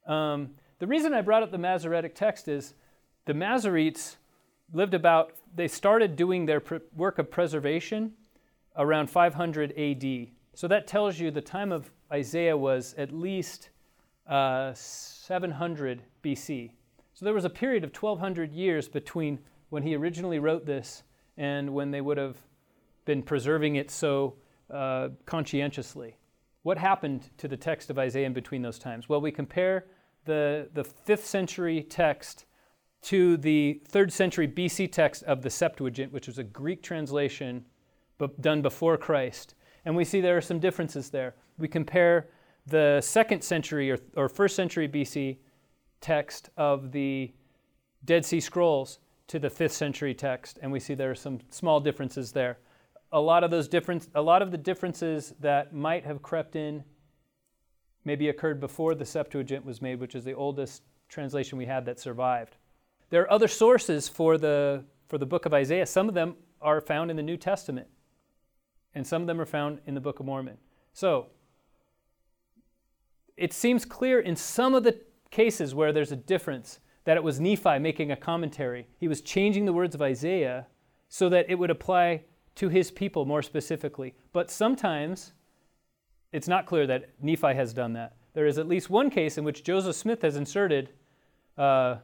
[0.08, 0.50] Um,
[0.80, 2.74] the reason I brought up the Masoretic text is
[3.26, 4.18] the Masoretes
[4.74, 6.62] lived about, they started doing their
[6.96, 8.14] work of preservation
[8.76, 10.28] around 500 AD.
[10.54, 13.70] So that tells you the time of Isaiah was at least
[14.28, 16.72] uh, 700 BC.
[17.14, 19.40] So there was a period of 1,200 years between
[19.70, 21.04] when he originally wrote this
[21.38, 22.38] and when they would have
[23.06, 24.36] been preserving it so
[24.70, 26.18] uh, conscientiously.
[26.62, 29.10] What happened to the text of Isaiah in between those times?
[29.10, 29.86] Well, we compare
[30.26, 32.46] the, the 5th century text
[33.04, 37.66] to the 3rd century BC text of the Septuagint, which was a Greek translation
[38.40, 39.56] done before Christ.
[39.86, 41.36] And we see there are some differences there.
[41.58, 42.30] We compare
[42.68, 45.38] the 2nd century or, or 1st century BC
[46.00, 47.34] text of the
[48.06, 51.80] Dead Sea Scrolls to the fifth century text, and we see there are some small
[51.80, 52.58] differences there.
[53.12, 56.84] A lot of those difference, a lot of the differences that might have crept in,
[58.06, 62.00] maybe occurred before the Septuagint was made, which is the oldest translation we had that
[62.00, 62.58] survived.
[63.10, 65.86] There are other sources for the for the book of Isaiah.
[65.86, 67.88] Some of them are found in the New Testament,
[68.96, 70.58] and some of them are found in the Book of Mormon.
[70.94, 71.28] So
[73.36, 75.00] it seems clear in some of the
[75.32, 78.88] cases where there's a difference that it was Nephi making a commentary.
[79.00, 80.68] He was changing the words of Isaiah
[81.10, 82.24] so that it would apply
[82.56, 84.14] to his people more specifically.
[84.32, 85.34] But sometimes
[86.32, 88.16] it's not clear that Nephi has done that.
[88.34, 90.90] There is at least one case in which Joseph Smith has inserted,
[91.58, 91.98] uh,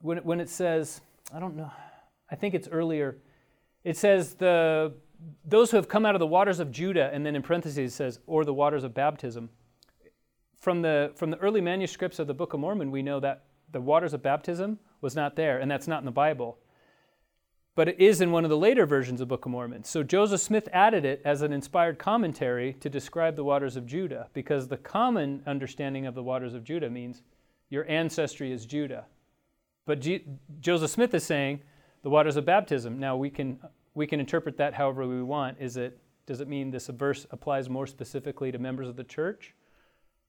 [0.00, 1.00] when, when it says,
[1.34, 1.70] I don't know,
[2.30, 3.18] I think it's earlier,
[3.84, 4.92] it says, the,
[5.44, 8.20] those who have come out of the waters of Judah, and then in parentheses says,
[8.26, 9.50] or the waters of baptism.
[10.58, 13.80] From the, from the early manuscripts of the Book of Mormon, we know that the
[13.80, 16.58] waters of baptism was not there, and that's not in the Bible.
[17.74, 19.84] But it is in one of the later versions of Book of Mormon.
[19.84, 24.28] So Joseph Smith added it as an inspired commentary to describe the waters of Judah,
[24.34, 27.22] because the common understanding of the waters of Judah means
[27.70, 29.06] your ancestry is Judah.
[29.86, 30.26] But G-
[30.60, 31.60] Joseph Smith is saying
[32.02, 32.98] the waters of baptism.
[32.98, 33.60] Now we can
[34.00, 35.58] we can interpret that however we want.
[35.60, 39.54] Is it does it mean this verse applies more specifically to members of the church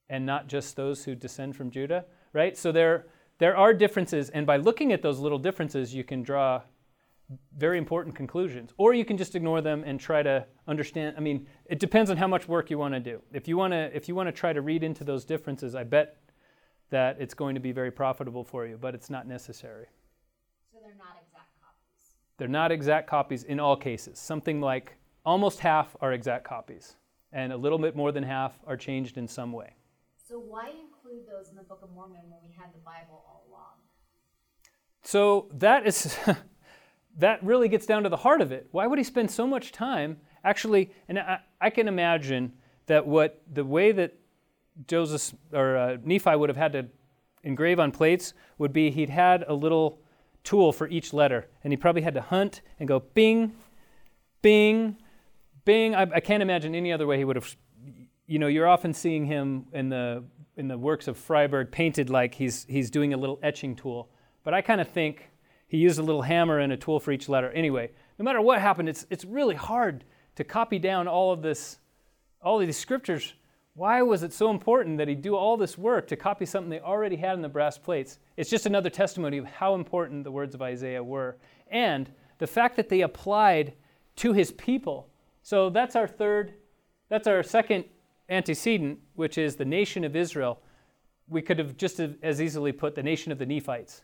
[0.10, 2.04] and not just those who descend from Judah?
[2.34, 2.58] Right?
[2.58, 3.08] So there
[3.40, 6.62] there are differences, and by looking at those little differences, you can draw
[7.58, 8.74] very important conclusions.
[8.78, 11.16] Or you can just ignore them and try to understand.
[11.18, 13.22] I mean, it depends on how much work you want to do.
[13.32, 15.86] If you want to if you want to try to read into those differences, I
[15.86, 16.18] bet
[16.90, 19.88] that it's going to be very profitable for you, but it's not necessary.
[20.74, 21.21] So they're not.
[22.42, 24.18] They're not exact copies in all cases.
[24.18, 26.96] Something like almost half are exact copies,
[27.32, 29.76] and a little bit more than half are changed in some way.
[30.28, 33.46] So why include those in the Book of Mormon when we had the Bible all
[33.48, 33.76] along?
[35.04, 36.18] So that is
[37.20, 38.68] that really gets down to the heart of it.
[38.72, 40.90] Why would he spend so much time actually?
[41.08, 42.54] And I, I can imagine
[42.88, 44.16] that what the way that
[44.88, 46.88] Joseph or uh, Nephi would have had to
[47.44, 50.00] engrave on plates would be he'd had a little
[50.44, 53.54] tool for each letter, and he probably had to hunt and go bing,
[54.42, 54.98] bing,
[55.66, 55.96] bing.
[55.96, 57.56] I, I can't imagine any other way he would have.
[58.28, 60.24] You know, you're often seeing him in the
[60.58, 64.10] in the works of Friberg painted like he's he's doing a little etching tool,
[64.44, 65.32] but I kind of think
[65.72, 67.50] he used a little hammer and a tool for each letter.
[67.52, 70.04] Anyway, no matter what happened, it's, it's really hard
[70.36, 71.80] to copy down all of this,
[72.42, 73.34] all of these scriptures.
[73.74, 76.82] Why was it so important that he do all this work to copy something they
[76.82, 78.20] already had in the brass plates?
[78.36, 81.38] It's just another testimony of how important the words of Isaiah were.
[81.70, 83.74] And the fact that they applied
[84.18, 85.08] to his people.
[85.42, 86.54] So that's our third,
[87.08, 87.86] that's our second
[88.30, 90.62] antecedent, which is the nation of Israel.
[91.30, 94.04] We could have just as easily put the nation of the Nephites.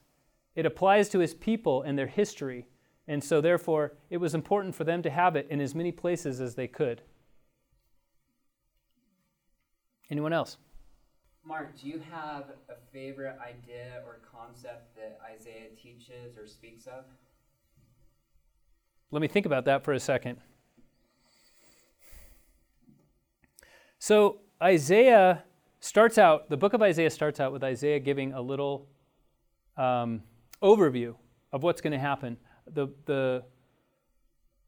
[0.56, 2.68] It applies to his people and their history,
[3.08, 6.40] and so therefore it was important for them to have it in as many places
[6.40, 7.02] as they could.
[10.10, 10.58] Anyone else?
[11.46, 17.06] Mark, do you have a favorite idea or concept that Isaiah teaches or speaks of?
[19.12, 20.38] Let me think about that for a second.
[24.00, 25.44] So, Isaiah
[25.80, 28.88] starts out, the book of Isaiah starts out with Isaiah giving a little
[29.78, 30.24] um,
[30.62, 31.16] overview
[31.54, 32.38] of what's going to happen.
[32.74, 33.44] The, the,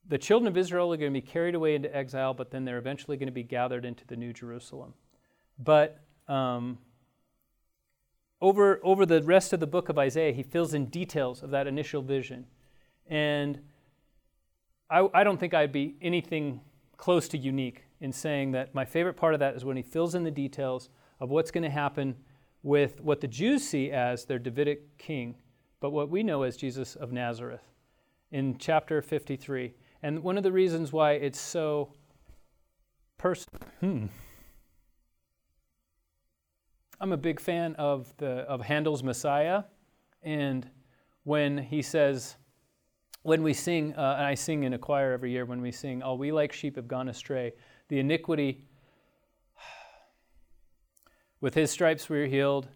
[0.08, 2.78] the children of Israel are going to be carried away into exile, but then they're
[2.78, 4.94] eventually going to be gathered into the New Jerusalem.
[5.60, 6.78] But um,
[8.42, 11.68] over, over the rest of the book of Isaiah, he fills in details of that
[11.68, 12.46] initial vision.
[13.08, 13.60] And
[14.90, 16.62] I, I don't think I'd be anything
[16.98, 20.16] close to unique in saying that my favorite part of that is when he fills
[20.16, 20.90] in the details
[21.20, 22.16] of what's going to happen
[22.64, 25.36] with what the Jews see as their Davidic king
[25.80, 27.64] but what we know as Jesus of Nazareth
[28.32, 29.74] in chapter 53.
[30.04, 31.94] And one of the reasons why it's so
[33.18, 33.62] personal.
[33.80, 34.06] Hmm.
[37.02, 39.64] I'm a big fan of the of Handel's Messiah,
[40.22, 40.70] and
[41.24, 42.36] when he says,
[43.24, 46.04] when we sing, uh, and I sing in a choir every year, when we sing,
[46.04, 47.54] "All we like sheep have gone astray,"
[47.88, 48.68] the iniquity.
[51.42, 52.68] With his stripes we are healed.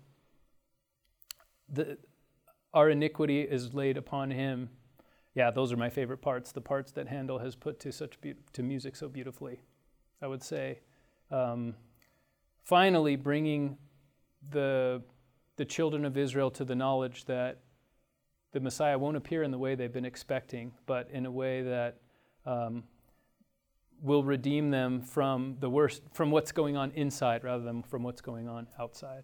[1.68, 1.98] The,
[2.74, 4.70] our iniquity is laid upon him.
[5.36, 8.36] Yeah, those are my favorite parts, the parts that Handel has put to such be-
[8.54, 9.60] to music so beautifully.
[10.22, 10.80] I would say,
[11.30, 11.76] um,
[12.64, 13.78] finally, bringing
[14.50, 15.02] the
[15.56, 17.60] the children of Israel to the knowledge that
[18.54, 21.98] the Messiah won't appear in the way they've been expecting, but in a way that
[22.46, 22.84] um,
[24.02, 28.22] will redeem them from the worst, from what's going on inside rather than from what's
[28.22, 29.24] going on outside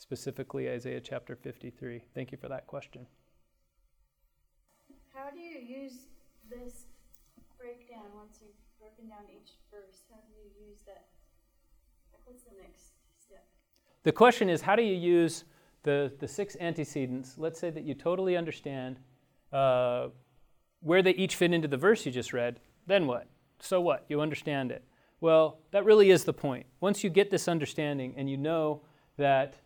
[0.00, 2.02] specifically Isaiah chapter 53?
[2.14, 3.06] Thank you for that question.
[5.14, 6.08] How do you use
[6.48, 6.88] this
[7.58, 10.00] breakdown once you've broken down each verse?
[10.10, 11.06] How do you use that?
[12.24, 13.44] what's the next step?
[14.02, 15.44] The question is how do you use
[15.82, 17.34] the, the six antecedents?
[17.36, 18.98] Let's say that you totally understand
[19.52, 20.08] uh,
[20.80, 22.60] where they each fit into the verse you just read.
[22.86, 23.28] Then what?
[23.58, 24.04] So what?
[24.08, 24.84] You understand it.
[25.20, 26.66] Well, that really is the point.
[26.80, 28.82] Once you get this understanding and you know
[29.18, 29.56] that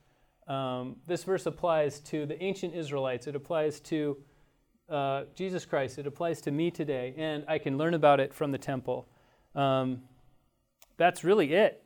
[0.49, 4.17] um, this verse applies to the ancient Israelites, it applies to
[4.89, 8.51] uh, Jesus Christ, it applies to me today, and I can learn about it from
[8.53, 9.09] the temple.
[9.55, 10.03] Um,
[10.97, 11.85] that's really it.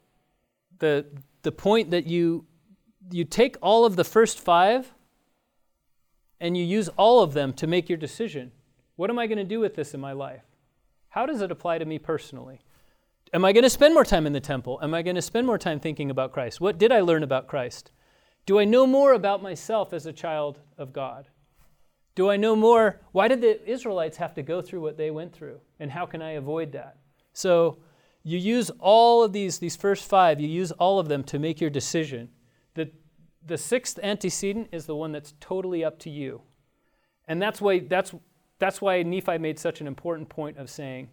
[0.79, 1.07] The,
[1.43, 2.45] the point that you,
[3.11, 4.93] you take all of the first five
[6.41, 8.53] and you use all of them to make your decision.
[8.97, 10.45] What am I going to do with this in my life?
[11.11, 12.61] How does it apply to me personally?
[13.33, 14.79] Am I going to spend more time in the temple?
[14.83, 16.61] Am I going to spend more time thinking about Christ?
[16.61, 17.91] What did I learn about Christ?
[18.47, 21.29] Do I know more about myself as a child of God?
[22.15, 23.01] Do I know more?
[23.13, 25.61] Why did the Israelites have to go through what they went through?
[25.79, 26.97] And how can I avoid that?
[27.33, 27.79] So
[28.29, 31.63] you use all of these, these first five, you use all of them to make
[31.63, 32.29] your decision.
[32.75, 32.91] The,
[33.47, 36.43] the sixth antecedent is the one that's totally up to you.
[37.27, 38.15] And that's why, that's,
[38.59, 41.09] that's why Nephi made such an important point of saying,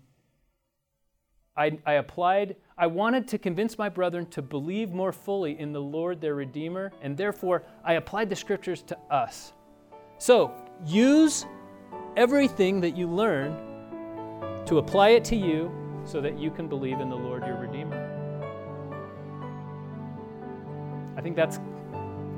[1.56, 5.82] I, I applied, I wanted to convince my brethren to believe more fully in the
[5.82, 9.54] Lord their Redeemer, and therefore I applied the scriptures to us.
[10.18, 10.52] So
[10.86, 11.46] use
[12.18, 13.56] everything that you learn
[14.66, 15.72] to apply it to you
[16.06, 18.12] so that you can believe in the Lord your Redeemer.
[21.18, 21.60] I think that's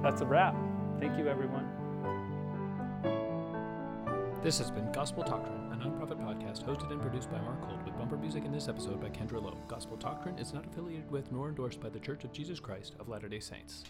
[0.01, 0.55] that's a wrap.
[0.99, 1.67] Thank you everyone.
[4.41, 7.97] This has been Gospel Doctrine, a nonprofit podcast hosted and produced by Mark Holt with
[7.97, 9.57] bumper music in this episode by Kendra Lowe.
[9.67, 13.09] Gospel Doctrine is not affiliated with nor endorsed by The Church of Jesus Christ of
[13.09, 13.83] Latter day Saints.